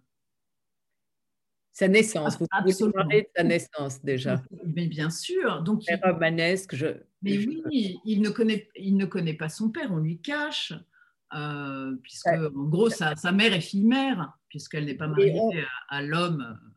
sa 1.72 1.88
naissance, 1.88 2.38
vous 2.38 2.46
pouvez 2.46 2.92
parler 2.92 3.22
de 3.22 3.28
sa 3.34 3.42
naissance 3.42 4.02
déjà. 4.02 4.42
Mais 4.64 4.86
bien 4.86 5.10
sûr. 5.10 5.62
Donc, 5.62 5.82
il... 5.88 5.98
romanesque, 6.04 6.76
je. 6.76 7.02
Mais 7.22 7.38
oui, 7.38 7.98
il 8.04 8.20
ne, 8.20 8.30
connaît, 8.30 8.68
il 8.76 8.96
ne 8.96 9.06
connaît 9.06 9.34
pas 9.34 9.48
son 9.48 9.70
père, 9.70 9.92
on 9.92 9.98
lui 9.98 10.20
cache. 10.20 10.72
Euh, 11.34 11.96
puisque 12.02 12.26
en 12.26 12.64
gros 12.64 12.90
sa, 12.90 13.14
mère 13.32 13.54
est 13.54 13.60
fille-mère, 13.60 14.36
puisqu'elle 14.48 14.84
n'est 14.84 14.96
pas 14.96 15.06
mariée 15.06 15.64
à, 15.88 16.02
l'homme 16.02 16.42
euh, 16.42 16.68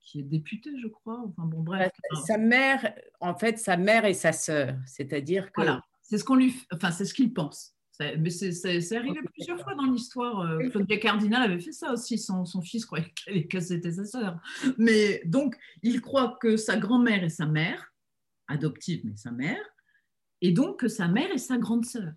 qui 0.00 0.20
est 0.20 0.24
député, 0.24 0.70
je 0.82 0.88
crois. 0.88 1.22
Enfin 1.24 1.44
bon, 1.44 1.62
bref. 1.62 1.92
Sa 2.26 2.38
mère, 2.38 2.92
en 3.20 3.36
fait, 3.36 3.58
sa 3.58 3.76
mère 3.76 4.04
et 4.04 4.14
sa 4.14 4.32
sœur, 4.32 4.74
c'est-à-dire 4.86 5.52
que. 5.52 5.60
Voilà, 5.60 5.82
c'est 6.02 6.18
ce 6.18 6.24
qu'on 6.24 6.36
lui, 6.36 6.54
enfin 6.72 6.90
c'est 6.90 7.04
ce 7.04 7.14
qu'il 7.14 7.32
pense. 7.32 7.78
Mais 8.00 8.30
c'est 8.30 8.96
arrivé 8.96 9.18
plusieurs 9.34 9.60
fois 9.60 9.74
dans 9.74 9.90
l'histoire. 9.90 10.40
Euh, 10.40 10.68
Claudia 10.70 10.98
Cardinal 10.98 11.42
avait 11.42 11.60
fait 11.60 11.72
ça 11.72 11.92
aussi. 11.92 12.16
Son, 12.16 12.44
son 12.44 12.62
fils 12.62 12.86
croyait 12.86 13.12
que 13.50 13.60
c'était 13.60 13.92
sa 13.92 14.04
sœur. 14.04 14.40
Mais 14.76 15.22
donc, 15.24 15.56
il 15.82 16.00
croit 16.00 16.38
que 16.40 16.56
sa 16.56 16.76
grand-mère 16.76 17.24
est 17.24 17.28
sa 17.28 17.46
mère, 17.46 17.87
adoptive, 18.48 19.02
mais 19.04 19.16
sa 19.16 19.30
mère, 19.30 19.64
et 20.40 20.52
donc 20.52 20.80
que 20.80 20.88
sa 20.88 21.08
mère 21.08 21.30
est 21.30 21.38
sa 21.38 21.58
grande 21.58 21.84
sœur. 21.84 22.12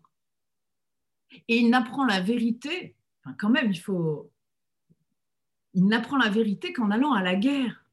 Et 1.48 1.58
il 1.58 1.70
n'apprend 1.70 2.06
la 2.06 2.22
vérité, 2.22 2.96
enfin, 3.24 3.36
quand 3.40 3.50
même, 3.50 3.72
il 3.72 3.80
faut. 3.80 4.32
Il 5.74 5.86
n'apprend 5.86 6.18
la 6.18 6.30
vérité 6.30 6.74
qu'en 6.74 6.92
allant 6.92 7.14
à 7.14 7.24
la 7.24 7.36
guerre. 7.36 7.86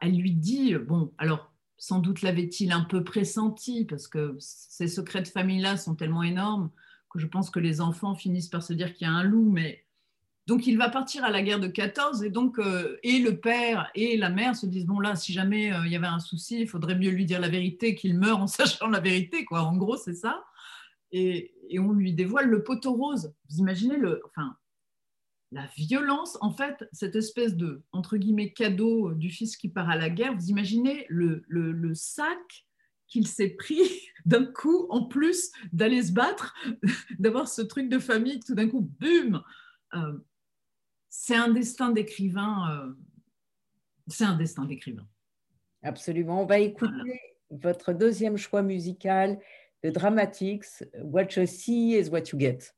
Elle 0.00 0.16
lui 0.16 0.32
dit 0.32 0.74
bon, 0.74 1.12
alors 1.18 1.52
sans 1.76 1.98
doute 1.98 2.22
l'avait-il 2.22 2.72
un 2.72 2.82
peu 2.82 3.04
pressenti, 3.04 3.84
parce 3.84 4.06
que 4.06 4.36
ces 4.38 4.88
secrets 4.88 5.22
de 5.22 5.28
famille-là 5.28 5.76
sont 5.76 5.94
tellement 5.94 6.22
énormes 6.22 6.70
que 7.10 7.18
je 7.18 7.26
pense 7.26 7.50
que 7.50 7.58
les 7.58 7.80
enfants 7.80 8.14
finissent 8.14 8.48
par 8.48 8.62
se 8.62 8.72
dire 8.72 8.94
qu'il 8.94 9.06
y 9.06 9.10
a 9.10 9.12
un 9.12 9.24
loup, 9.24 9.50
mais. 9.50 9.84
Donc 10.50 10.66
il 10.66 10.76
va 10.76 10.88
partir 10.88 11.22
à 11.22 11.30
la 11.30 11.42
guerre 11.42 11.60
de 11.60 11.68
14 11.68 12.24
et 12.24 12.28
donc 12.28 12.58
euh, 12.58 12.98
et 13.04 13.20
le 13.20 13.38
père 13.38 13.88
et 13.94 14.16
la 14.16 14.30
mère 14.30 14.56
se 14.56 14.66
disent 14.66 14.84
bon 14.84 14.98
là 14.98 15.14
si 15.14 15.32
jamais 15.32 15.72
euh, 15.72 15.86
il 15.86 15.92
y 15.92 15.94
avait 15.94 16.08
un 16.08 16.18
souci 16.18 16.62
il 16.62 16.66
faudrait 16.66 16.96
mieux 16.96 17.10
lui 17.10 17.24
dire 17.24 17.38
la 17.38 17.48
vérité 17.48 17.94
qu'il 17.94 18.18
meurt 18.18 18.42
en 18.42 18.46
sachant 18.48 18.88
la 18.88 18.98
vérité 18.98 19.44
quoi. 19.44 19.62
En 19.62 19.76
gros 19.76 19.96
c'est 19.96 20.16
ça. 20.16 20.44
Et, 21.12 21.54
on 21.78 21.92
lui 21.92 22.14
dévoile 22.14 22.48
le 22.48 22.64
poteau 22.64 22.94
rose. 22.94 23.32
Vous 23.48 23.58
imaginez 23.58 23.96
le, 23.96 24.22
enfin, 24.26 24.56
la 25.52 25.68
violence, 25.76 26.36
en 26.40 26.50
fait, 26.50 26.84
cette 26.92 27.14
espèce 27.14 27.54
de, 27.56 27.84
entre 27.92 28.16
guillemets, 28.16 28.52
cadeau 28.52 29.12
du 29.12 29.30
fils 29.30 29.56
qui 29.56 29.68
part 29.68 29.88
à 29.88 29.96
la 29.96 30.10
guerre, 30.10 30.34
vous 30.34 30.48
imaginez 30.48 31.06
le, 31.08 31.44
le, 31.46 31.94
sac 31.94 32.66
qu'il 33.06 33.28
s'est 33.28 33.50
pris 33.50 33.80
d'un 34.24 34.46
coup, 34.46 34.86
en 34.90 35.04
plus 35.04 35.52
d'aller 35.72 36.02
se 36.02 36.12
battre, 36.12 36.54
d'avoir 37.20 37.46
ce 37.46 37.62
truc 37.62 37.88
de 37.88 38.00
famille, 38.00 38.40
tout 38.40 38.54
d'un 38.56 38.68
coup, 38.68 38.90
bum 38.98 39.42
euh, 39.94 40.18
c'est 41.10 41.34
un 41.34 41.48
destin 41.48 41.90
d'écrivain. 41.90 42.70
Euh, 42.70 42.92
c'est 44.06 44.24
un 44.24 44.36
destin 44.36 44.64
d'écrivain. 44.64 45.06
Absolument. 45.82 46.42
On 46.42 46.46
va 46.46 46.58
écouter 46.60 47.20
votre 47.50 47.92
deuxième 47.92 48.36
choix 48.36 48.62
musical 48.62 49.38
de 49.82 49.90
Dramatics, 49.90 50.84
What 51.02 51.34
You 51.36 51.46
See 51.46 51.96
is 51.96 52.08
What 52.08 52.24
You 52.32 52.38
Get. 52.38 52.72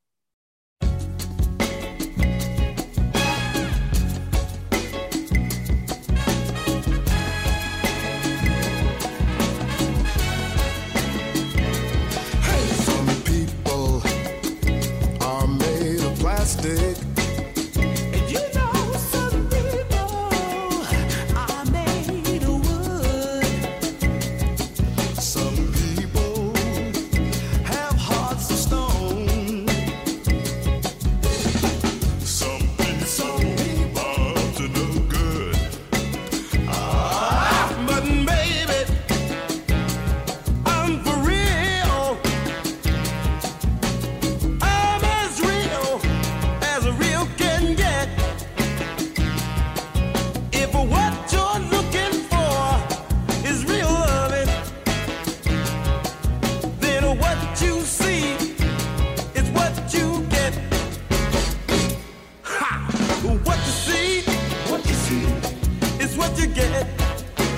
What 66.23 66.39
you 66.39 66.47
get. 66.47 66.87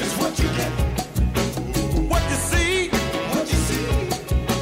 Is 0.02 0.14
what 0.18 0.40
you 0.40 0.48
get. 0.60 0.72
What 2.10 2.24
you 2.32 2.38
see, 2.50 2.90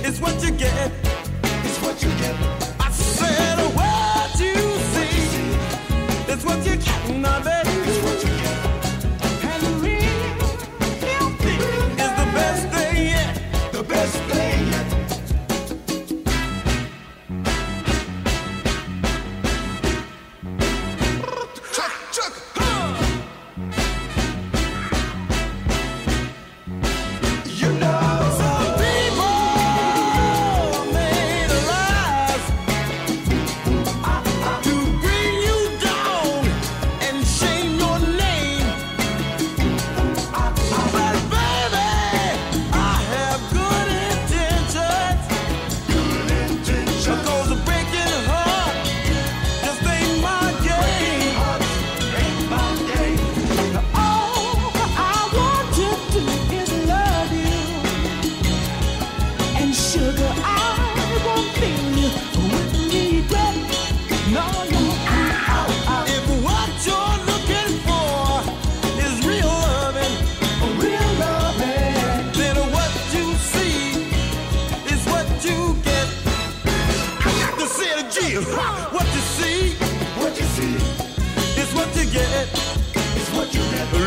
is 0.08 0.20
what 0.20 0.44
you 0.44 0.52
get. 0.52 0.92
Is 1.68 1.78
what 1.84 2.04
you 2.04 2.10
get. 2.22 2.36
I 2.80 2.90
said 2.92 3.60
what 3.78 4.40
you 4.40 4.56
see, 4.94 6.34
is 6.34 6.46
what 6.46 6.66
you 6.66 6.76
get, 6.76 7.24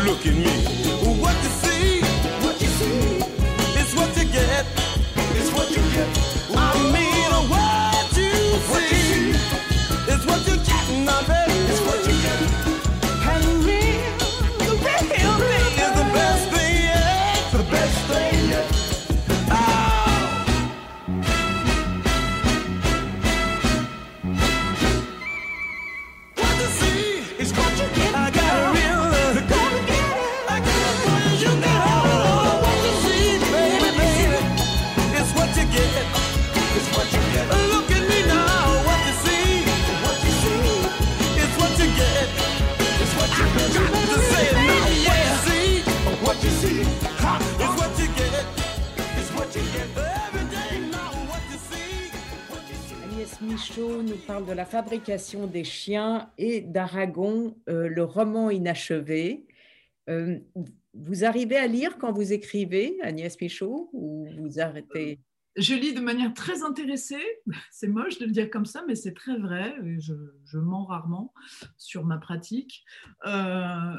Look 0.07 0.25
at 0.25 0.35
me. 0.35 0.96
Agnès 53.57 53.69
Michaud 53.75 54.03
nous 54.03 54.17
parle 54.17 54.45
de 54.45 54.51
la 54.51 54.65
fabrication 54.65 55.47
des 55.47 55.63
chiens 55.63 56.29
et 56.37 56.61
d'Aragon, 56.61 57.57
euh, 57.69 57.87
le 57.87 58.03
roman 58.03 58.51
inachevé. 58.51 59.47
Euh, 60.11 60.37
vous 60.93 61.25
arrivez 61.25 61.57
à 61.57 61.65
lire 61.65 61.97
quand 61.97 62.11
vous 62.11 62.33
écrivez, 62.33 62.99
Agnès 63.01 63.35
Michaud, 63.41 63.89
ou 63.93 64.27
vous 64.37 64.59
arrêtez? 64.59 65.19
Je 65.55 65.73
lis 65.73 65.95
de 65.95 66.01
manière 66.01 66.35
très 66.35 66.61
intéressée. 66.61 67.25
C'est 67.71 67.87
moche 67.87 68.19
de 68.19 68.25
le 68.25 68.31
dire 68.31 68.51
comme 68.51 68.65
ça, 68.65 68.83
mais 68.87 68.93
c'est 68.93 69.15
très 69.15 69.39
vrai. 69.39 69.75
Je, 69.97 70.13
je 70.45 70.59
mens 70.59 70.85
rarement 70.85 71.33
sur 71.77 72.05
ma 72.05 72.19
pratique. 72.19 72.85
Euh, 73.25 73.93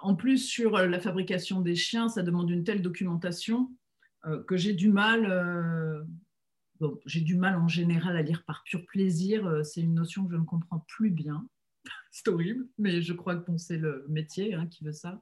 en 0.00 0.14
plus, 0.14 0.38
sur 0.38 0.78
la 0.78 1.00
fabrication 1.00 1.60
des 1.60 1.74
chiens, 1.74 2.08
ça 2.08 2.22
demande 2.22 2.50
une 2.50 2.62
telle 2.62 2.82
documentation 2.82 3.72
euh, 4.26 4.44
que 4.44 4.56
j'ai 4.56 4.74
du 4.74 4.90
mal. 4.90 6.06
J'ai 7.06 7.20
du 7.20 7.36
mal 7.36 7.56
en 7.56 7.68
général 7.68 8.16
à 8.16 8.22
lire 8.22 8.44
par 8.44 8.62
pur 8.64 8.84
plaisir. 8.86 9.46
Euh, 9.46 9.62
C'est 9.62 9.80
une 9.80 9.94
notion 9.94 10.24
que 10.24 10.32
je 10.32 10.36
ne 10.36 10.44
comprends 10.44 10.80
plus 10.88 11.10
bien. 11.10 11.46
C'est 12.10 12.28
horrible, 12.28 12.66
mais 12.78 13.02
je 13.02 13.12
crois 13.12 13.36
que 13.36 13.44
bon, 13.46 13.58
c'est 13.58 13.76
le 13.76 14.06
métier 14.08 14.54
hein, 14.54 14.66
qui 14.66 14.84
veut 14.84 14.92
ça. 14.92 15.20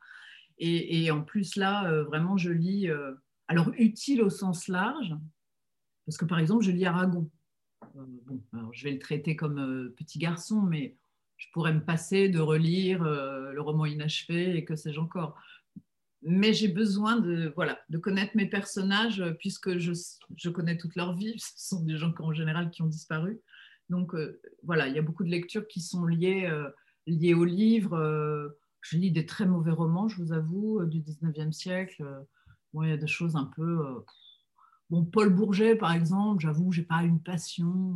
Et, 0.58 1.10
en 1.10 1.22
plus, 1.22 1.56
là, 1.56 1.90
euh, 1.90 2.04
vraiment, 2.04 2.36
je 2.36 2.52
lis, 2.52 2.88
euh, 2.88 3.14
alors 3.48 3.72
utile 3.78 4.22
au 4.22 4.30
sens 4.30 4.68
large, 4.68 5.16
parce 6.06 6.16
que 6.16 6.24
par 6.24 6.38
exemple, 6.38 6.62
je 6.62 6.70
lis 6.70 6.86
Aragon. 6.86 7.28
Bon, 7.94 8.40
je 8.70 8.84
vais 8.84 8.92
le 8.92 9.00
traiter 9.00 9.34
comme 9.34 9.92
petit 9.96 10.20
garçon, 10.20 10.60
mais 10.62 10.96
je 11.36 11.48
pourrais 11.52 11.72
me 11.72 11.84
passer 11.84 12.28
de 12.28 12.38
relire 12.38 13.02
le 13.02 13.60
roman 13.60 13.86
inachevé 13.86 14.56
et 14.56 14.64
que 14.64 14.76
sais-je 14.76 15.00
encore. 15.00 15.36
Mais 16.24 16.52
j'ai 16.52 16.68
besoin 16.68 17.16
de, 17.16 17.52
voilà, 17.56 17.80
de 17.88 17.98
connaître 17.98 18.36
mes 18.36 18.46
personnages 18.46 19.20
euh, 19.20 19.32
puisque 19.32 19.78
je, 19.78 19.92
je 20.36 20.50
connais 20.50 20.76
toute 20.76 20.94
leur 20.94 21.14
vie. 21.14 21.34
Ce 21.38 21.68
sont 21.68 21.82
des 21.82 21.96
gens 21.96 22.14
en 22.18 22.32
général 22.32 22.70
qui 22.70 22.82
ont 22.82 22.86
disparu. 22.86 23.40
Donc 23.92 24.14
euh, 24.14 24.40
voilà, 24.62 24.88
il 24.88 24.94
y 24.94 24.98
a 24.98 25.02
beaucoup 25.02 25.22
de 25.22 25.28
lectures 25.28 25.68
qui 25.68 25.80
sont 25.80 26.06
liées, 26.06 26.46
euh, 26.46 26.68
liées 27.06 27.34
au 27.34 27.44
livre. 27.44 27.96
Euh, 27.96 28.48
je 28.80 28.96
lis 28.96 29.12
des 29.12 29.26
très 29.26 29.46
mauvais 29.46 29.70
romans, 29.70 30.08
je 30.08 30.16
vous 30.16 30.32
avoue, 30.32 30.84
du 30.86 31.00
19e 31.00 31.52
siècle. 31.52 32.04
Bon, 32.72 32.82
il 32.82 32.88
y 32.88 32.92
a 32.92 32.96
des 32.96 33.06
choses 33.06 33.36
un 33.36 33.44
peu... 33.54 34.02
bon, 34.90 35.04
Paul 35.04 35.32
Bourget, 35.32 35.76
par 35.76 35.92
exemple, 35.92 36.42
j'avoue, 36.42 36.72
j'ai 36.72 36.82
pas 36.82 37.04
une 37.04 37.22
passion 37.22 37.94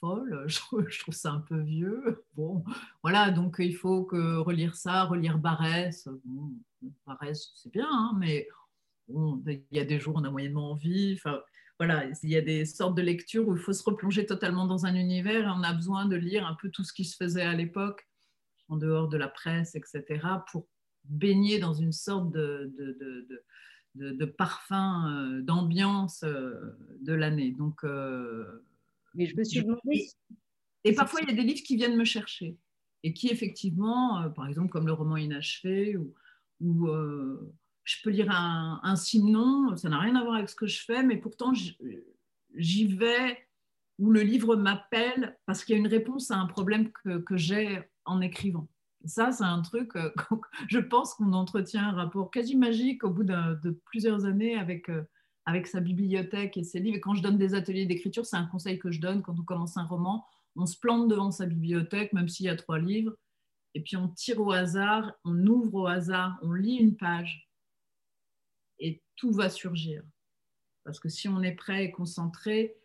folle. 0.00 0.44
Je 0.48 0.58
trouve, 0.58 1.14
ça 1.14 1.32
un 1.32 1.40
peu 1.40 1.60
vieux. 1.60 2.24
Bon, 2.34 2.64
voilà, 3.02 3.30
donc 3.30 3.56
il 3.58 3.76
faut 3.76 4.04
que 4.04 4.36
relire 4.36 4.74
ça, 4.74 5.04
relire 5.04 5.38
Barès. 5.38 6.08
Bon, 6.24 6.52
Barès, 7.06 7.52
c'est 7.54 7.72
bien, 7.72 7.88
hein, 7.88 8.16
mais 8.18 8.48
il 9.08 9.62
y 9.72 9.78
a 9.78 9.84
des 9.84 9.98
jours 9.98 10.14
on 10.16 10.24
a 10.24 10.30
moyennement 10.30 10.72
envie. 10.72 11.14
Enfin, 11.16 11.40
voilà, 11.78 12.04
il 12.22 12.30
y 12.30 12.36
a 12.36 12.42
des 12.42 12.66
sortes 12.66 12.94
de 12.94 13.02
lectures 13.02 13.48
où 13.48 13.56
il 13.56 13.60
faut 13.60 13.72
se 13.72 13.82
replonger 13.82 14.26
totalement 14.26 14.66
dans 14.66 14.84
un 14.84 14.94
univers 14.94 15.46
et 15.46 15.50
on 15.50 15.62
a 15.62 15.72
besoin 15.72 16.04
de 16.04 16.16
lire 16.16 16.46
un 16.46 16.54
peu 16.54 16.68
tout 16.68 16.84
ce 16.84 16.92
qui 16.92 17.04
se 17.04 17.16
faisait 17.16 17.42
à 17.42 17.54
l'époque, 17.54 18.06
en 18.68 18.76
dehors 18.76 19.08
de 19.08 19.16
la 19.16 19.28
presse, 19.28 19.74
etc., 19.74 20.04
pour 20.50 20.66
baigner 21.04 21.58
dans 21.58 21.72
une 21.72 21.92
sorte 21.92 22.30
de, 22.32 22.70
parfum, 24.36 25.10
euh, 25.10 25.42
d'ambiance 25.42 26.22
euh, 26.22 26.76
de 27.00 27.14
l'année. 27.14 27.52
Donc, 27.52 27.82
euh, 27.84 28.62
Mais 29.14 29.26
je 29.26 29.36
me 29.36 29.44
suis 29.44 29.62
demandé, 29.62 30.08
Et 30.84 30.94
parfois, 30.94 31.20
il 31.22 31.28
y 31.28 31.32
a 31.32 31.34
des 31.34 31.42
livres 31.42 31.62
qui 31.62 31.76
viennent 31.76 31.96
me 31.96 32.04
chercher 32.04 32.56
et 33.02 33.12
qui, 33.12 33.28
effectivement, 33.28 34.22
euh, 34.22 34.28
par 34.28 34.46
exemple, 34.46 34.68
comme 34.68 34.86
le 34.86 34.92
roman 34.92 35.16
Inachevé, 35.16 35.96
ou, 36.60 36.88
euh, 36.88 37.52
je 37.84 37.96
peux 38.02 38.10
lire 38.10 38.30
un, 38.30 38.80
un 38.82 38.96
Simon, 38.96 39.76
ça 39.76 39.88
n'a 39.88 39.98
rien 39.98 40.14
à 40.16 40.22
voir 40.22 40.36
avec 40.36 40.48
ce 40.48 40.54
que 40.54 40.66
je 40.66 40.84
fais, 40.84 41.02
mais 41.02 41.16
pourtant, 41.16 41.52
j'y 42.54 42.86
vais 42.86 43.38
où 43.98 44.10
le 44.10 44.22
livre 44.22 44.56
m'appelle 44.56 45.38
parce 45.46 45.64
qu'il 45.64 45.74
y 45.74 45.78
a 45.78 45.80
une 45.80 45.86
réponse 45.86 46.30
à 46.30 46.36
un 46.36 46.46
problème 46.46 46.90
que, 46.92 47.18
que 47.18 47.36
j'ai 47.36 47.82
en 48.04 48.20
écrivant. 48.20 48.68
Ça, 49.06 49.32
c'est 49.32 49.44
un 49.44 49.62
truc, 49.62 49.96
euh, 49.96 50.10
je 50.68 50.78
pense 50.78 51.14
qu'on 51.14 51.32
entretient 51.32 51.88
un 51.88 51.92
rapport 51.92 52.30
quasi 52.30 52.56
magique 52.56 53.02
au 53.02 53.10
bout 53.10 53.24
de, 53.24 53.70
plusieurs 53.86 54.26
années 54.26 54.56
avec, 54.56 54.90
avec 55.50 55.66
sa 55.66 55.80
bibliothèque 55.80 56.56
et 56.56 56.64
ses 56.64 56.80
livres. 56.80 56.96
Et 56.96 57.00
quand 57.00 57.14
je 57.14 57.22
donne 57.22 57.36
des 57.36 57.54
ateliers 57.54 57.86
d'écriture, 57.86 58.24
c'est 58.24 58.36
un 58.36 58.46
conseil 58.46 58.78
que 58.78 58.90
je 58.90 59.00
donne 59.00 59.22
quand 59.22 59.38
on 59.38 59.42
commence 59.42 59.76
un 59.76 59.84
roman 59.84 60.24
on 60.56 60.66
se 60.66 60.78
plante 60.78 61.08
devant 61.08 61.30
sa 61.30 61.46
bibliothèque, 61.46 62.12
même 62.12 62.28
s'il 62.28 62.46
y 62.46 62.48
a 62.48 62.56
trois 62.56 62.78
livres, 62.78 63.16
et 63.74 63.82
puis 63.82 63.96
on 63.96 64.08
tire 64.08 64.40
au 64.40 64.52
hasard, 64.52 65.12
on 65.24 65.46
ouvre 65.46 65.74
au 65.74 65.86
hasard, 65.86 66.38
on 66.42 66.52
lit 66.52 66.76
une 66.76 66.96
page, 66.96 67.48
et 68.78 69.02
tout 69.16 69.32
va 69.32 69.48
surgir. 69.48 70.02
Parce 70.84 70.98
que 70.98 71.08
si 71.08 71.28
on 71.28 71.42
est 71.42 71.54
prêt 71.54 71.84
et 71.84 71.90
concentré, 71.90 72.76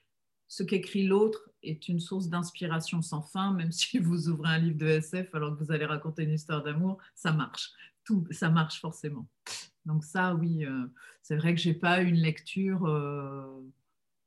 ce 0.47 0.63
qu'écrit 0.63 1.07
l'autre 1.07 1.49
est 1.63 1.87
une 1.87 1.99
source 1.99 2.29
d'inspiration 2.29 3.01
sans 3.01 3.23
fin, 3.23 3.51
même 3.51 3.71
si 3.73 3.97
vous 3.97 4.29
ouvrez 4.29 4.49
un 4.49 4.59
livre 4.59 4.77
de 4.77 4.87
SF 4.87 5.33
alors 5.33 5.57
que 5.57 5.63
vous 5.63 5.71
allez 5.71 5.85
raconter 5.85 6.23
une 6.23 6.33
histoire 6.33 6.63
d'amour, 6.63 6.97
ça 7.15 7.31
marche. 7.31 7.71
Tout, 8.03 8.27
ça 8.29 8.49
marche 8.49 8.79
forcément. 8.79 9.27
Donc 9.85 10.03
ça, 10.03 10.33
oui, 10.35 10.65
euh, 10.65 10.87
c'est 11.21 11.35
vrai 11.35 11.53
que 11.53 11.61
j'ai 11.61 11.73
pas 11.73 12.01
une 12.01 12.15
lecture. 12.15 12.85
Euh, 12.85 13.61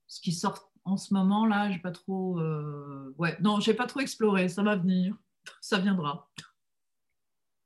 ce 0.07 0.21
qui 0.21 0.33
sort 0.33 0.73
en 0.85 0.97
ce 0.97 1.13
moment-là, 1.15 1.71
j'ai 1.71 1.81
pas 1.81 1.91
trop. 1.91 2.41
Euh, 2.41 3.13
ouais, 3.19 3.37
non, 3.41 3.61
j'ai 3.61 3.75
pas 3.75 3.87
trop 3.87 4.01
exploré. 4.01 4.49
Ça 4.49 4.63
va 4.63 4.77
venir. 4.77 5.17
Ça 5.61 5.79
viendra. 5.79 6.31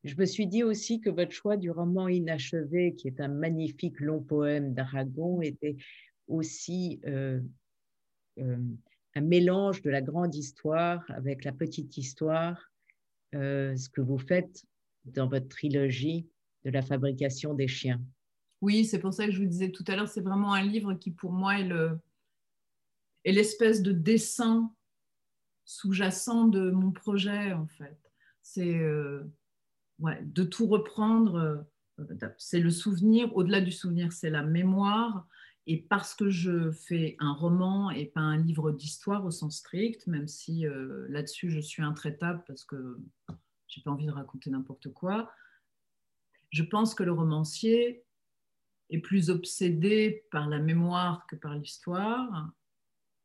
Je 0.05 0.17
me 0.17 0.25
suis 0.25 0.47
dit 0.47 0.65
aussi 0.65 1.01
que 1.01 1.11
votre 1.11 1.31
choix 1.31 1.57
du 1.57 1.71
roman 1.71 2.09
inachevé, 2.09 2.95
qui 2.97 3.07
est 3.07 3.21
un 3.21 3.29
magnifique 3.29 4.01
long 4.01 4.21
poème 4.21 4.75
d'Aragon, 4.75 5.41
était 5.43 5.77
aussi 6.27 7.01
euh, 7.07 7.41
un 8.37 9.21
mélange 9.21 9.83
de 9.83 9.91
la 9.91 10.03
grande 10.03 10.35
histoire 10.35 11.05
avec 11.09 11.45
la 11.45 11.53
petite 11.53 11.97
histoire, 11.97 12.73
ce 13.33 13.89
que 13.91 14.01
vous 14.01 14.19
faites 14.19 14.65
dans 15.05 15.29
votre 15.29 15.49
trilogie 15.49 16.27
de 16.65 16.71
la 16.71 16.83
fabrication 16.83 17.55
des 17.55 17.69
chiens. 17.69 18.01
Oui, 18.61 18.85
c'est 18.85 19.01
pour 19.01 19.13
ça 19.13 19.27
que 19.27 19.33
je 19.33 19.41
vous 19.41 19.49
disais 19.49 19.71
tout 19.71 19.85
à 19.89 19.97
l'heure, 19.97 20.09
c'est 20.09 20.21
vraiment 20.21 20.53
un 20.53 20.63
livre 20.63 20.95
qui 20.95 21.11
pour 21.11 21.33
moi 21.33 21.59
est 21.59 23.33
l'espèce 23.33 23.83
de 23.83 23.93
dessin 23.93 24.73
sous-jacent 25.65 26.47
de 26.47 26.71
mon 26.71 26.93
projet, 26.93 27.53
en 27.53 27.67
fait. 27.67 27.99
C'est 28.43 28.79
euh, 28.79 29.23
de 29.99 30.45
tout 30.45 30.67
reprendre. 30.67 31.35
Euh, 31.99 32.05
c'est 32.39 32.61
le 32.61 32.71
souvenir. 32.71 33.37
Au-delà 33.37 33.61
du 33.61 33.73
souvenir, 33.73 34.13
c'est 34.13 34.31
la 34.31 34.43
mémoire. 34.43 35.27
Et 35.67 35.81
parce 35.81 36.15
que 36.15 36.29
je 36.29 36.73
fais 36.73 37.17
un 37.21 37.33
roman 37.33 37.91
et 37.91 38.07
pas 38.07 38.21
un 38.21 38.37
livre 38.37 38.73
d'histoire 38.73 39.25
au 39.25 39.31
sens 39.31 39.59
strict, 39.59 40.07
même 40.09 40.27
si 40.27 40.67
euh, 40.67 41.07
là-dessus 41.09 41.51
je 41.51 41.61
suis 41.61 41.83
intraitable 41.83 42.43
parce 42.49 42.65
que 42.65 42.99
j'ai 43.69 43.81
pas 43.83 43.93
envie 43.93 44.07
de 44.07 44.13
raconter 44.13 44.51
n'importe 44.51 44.93
quoi, 44.93 45.31
je 46.53 46.63
pense 46.63 46.95
que 46.95 47.03
le 47.03 47.13
romancier 47.13 48.05
est 48.91 49.01
plus 49.01 49.31
obsédé 49.31 50.27
par 50.31 50.49
la 50.49 50.59
mémoire 50.59 51.27
que 51.27 51.37
par 51.37 51.55
l'histoire 51.55 52.53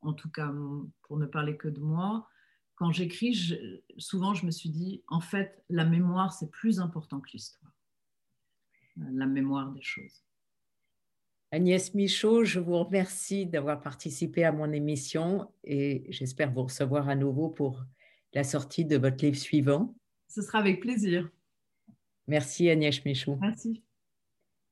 en 0.01 0.13
tout 0.13 0.29
cas 0.29 0.51
pour 1.03 1.17
ne 1.17 1.25
parler 1.25 1.57
que 1.57 1.67
de 1.67 1.79
moi, 1.79 2.27
quand 2.75 2.91
j'écris, 2.91 3.57
souvent 3.97 4.33
je 4.33 4.45
me 4.45 4.51
suis 4.51 4.69
dit, 4.69 5.03
en 5.07 5.19
fait, 5.19 5.63
la 5.69 5.85
mémoire, 5.85 6.33
c'est 6.33 6.51
plus 6.51 6.79
important 6.79 7.19
que 7.19 7.29
l'histoire, 7.33 7.71
la 8.95 9.25
mémoire 9.25 9.71
des 9.71 9.81
choses. 9.81 10.23
Agnès 11.51 11.93
Michaud, 11.93 12.43
je 12.43 12.59
vous 12.59 12.77
remercie 12.77 13.45
d'avoir 13.45 13.81
participé 13.81 14.43
à 14.43 14.51
mon 14.51 14.71
émission 14.73 15.49
et 15.63 16.05
j'espère 16.09 16.51
vous 16.51 16.63
recevoir 16.63 17.07
à 17.07 17.15
nouveau 17.15 17.49
pour 17.49 17.85
la 18.33 18.43
sortie 18.43 18.83
de 18.83 18.97
votre 18.97 19.23
livre 19.23 19.37
suivant. 19.37 19.95
Ce 20.27 20.41
sera 20.41 20.59
avec 20.59 20.81
plaisir. 20.81 21.29
Merci 22.27 22.69
Agnès 22.69 23.03
Michaud. 23.05 23.37
Merci. 23.41 23.83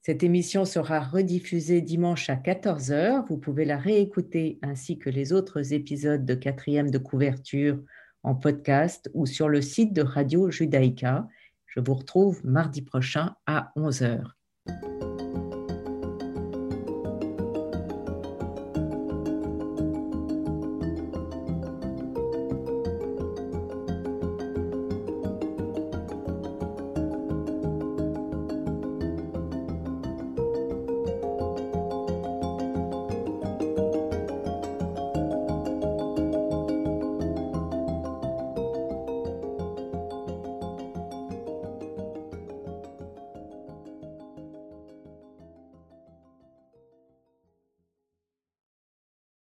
Cette 0.02 0.22
émission 0.22 0.66
sera 0.66 1.00
rediffusée 1.00 1.82
dimanche 1.82 2.30
à 2.30 2.36
14h. 2.36 3.26
Vous 3.28 3.38
pouvez 3.38 3.66
la 3.66 3.78
réécouter 3.78 4.60
ainsi 4.62 5.00
que 5.00 5.10
les 5.10 5.34
autres 5.34 5.74
épisodes 5.74 6.26
de 6.26 6.36
quatrième 6.36 6.92
de 6.92 7.00
couverture 7.00 7.80
en 8.22 8.36
podcast 8.36 9.10
ou 9.16 9.26
sur 9.26 9.50
le 9.50 9.62
site 9.62 9.94
de 9.94 10.04
Radio 10.04 10.52
Judaïka. 10.52 11.28
Je 11.66 11.80
vous 11.80 11.96
retrouve 11.96 12.46
mardi 12.46 12.84
prochain 12.84 13.36
à 13.48 13.72
11h. 13.76 14.22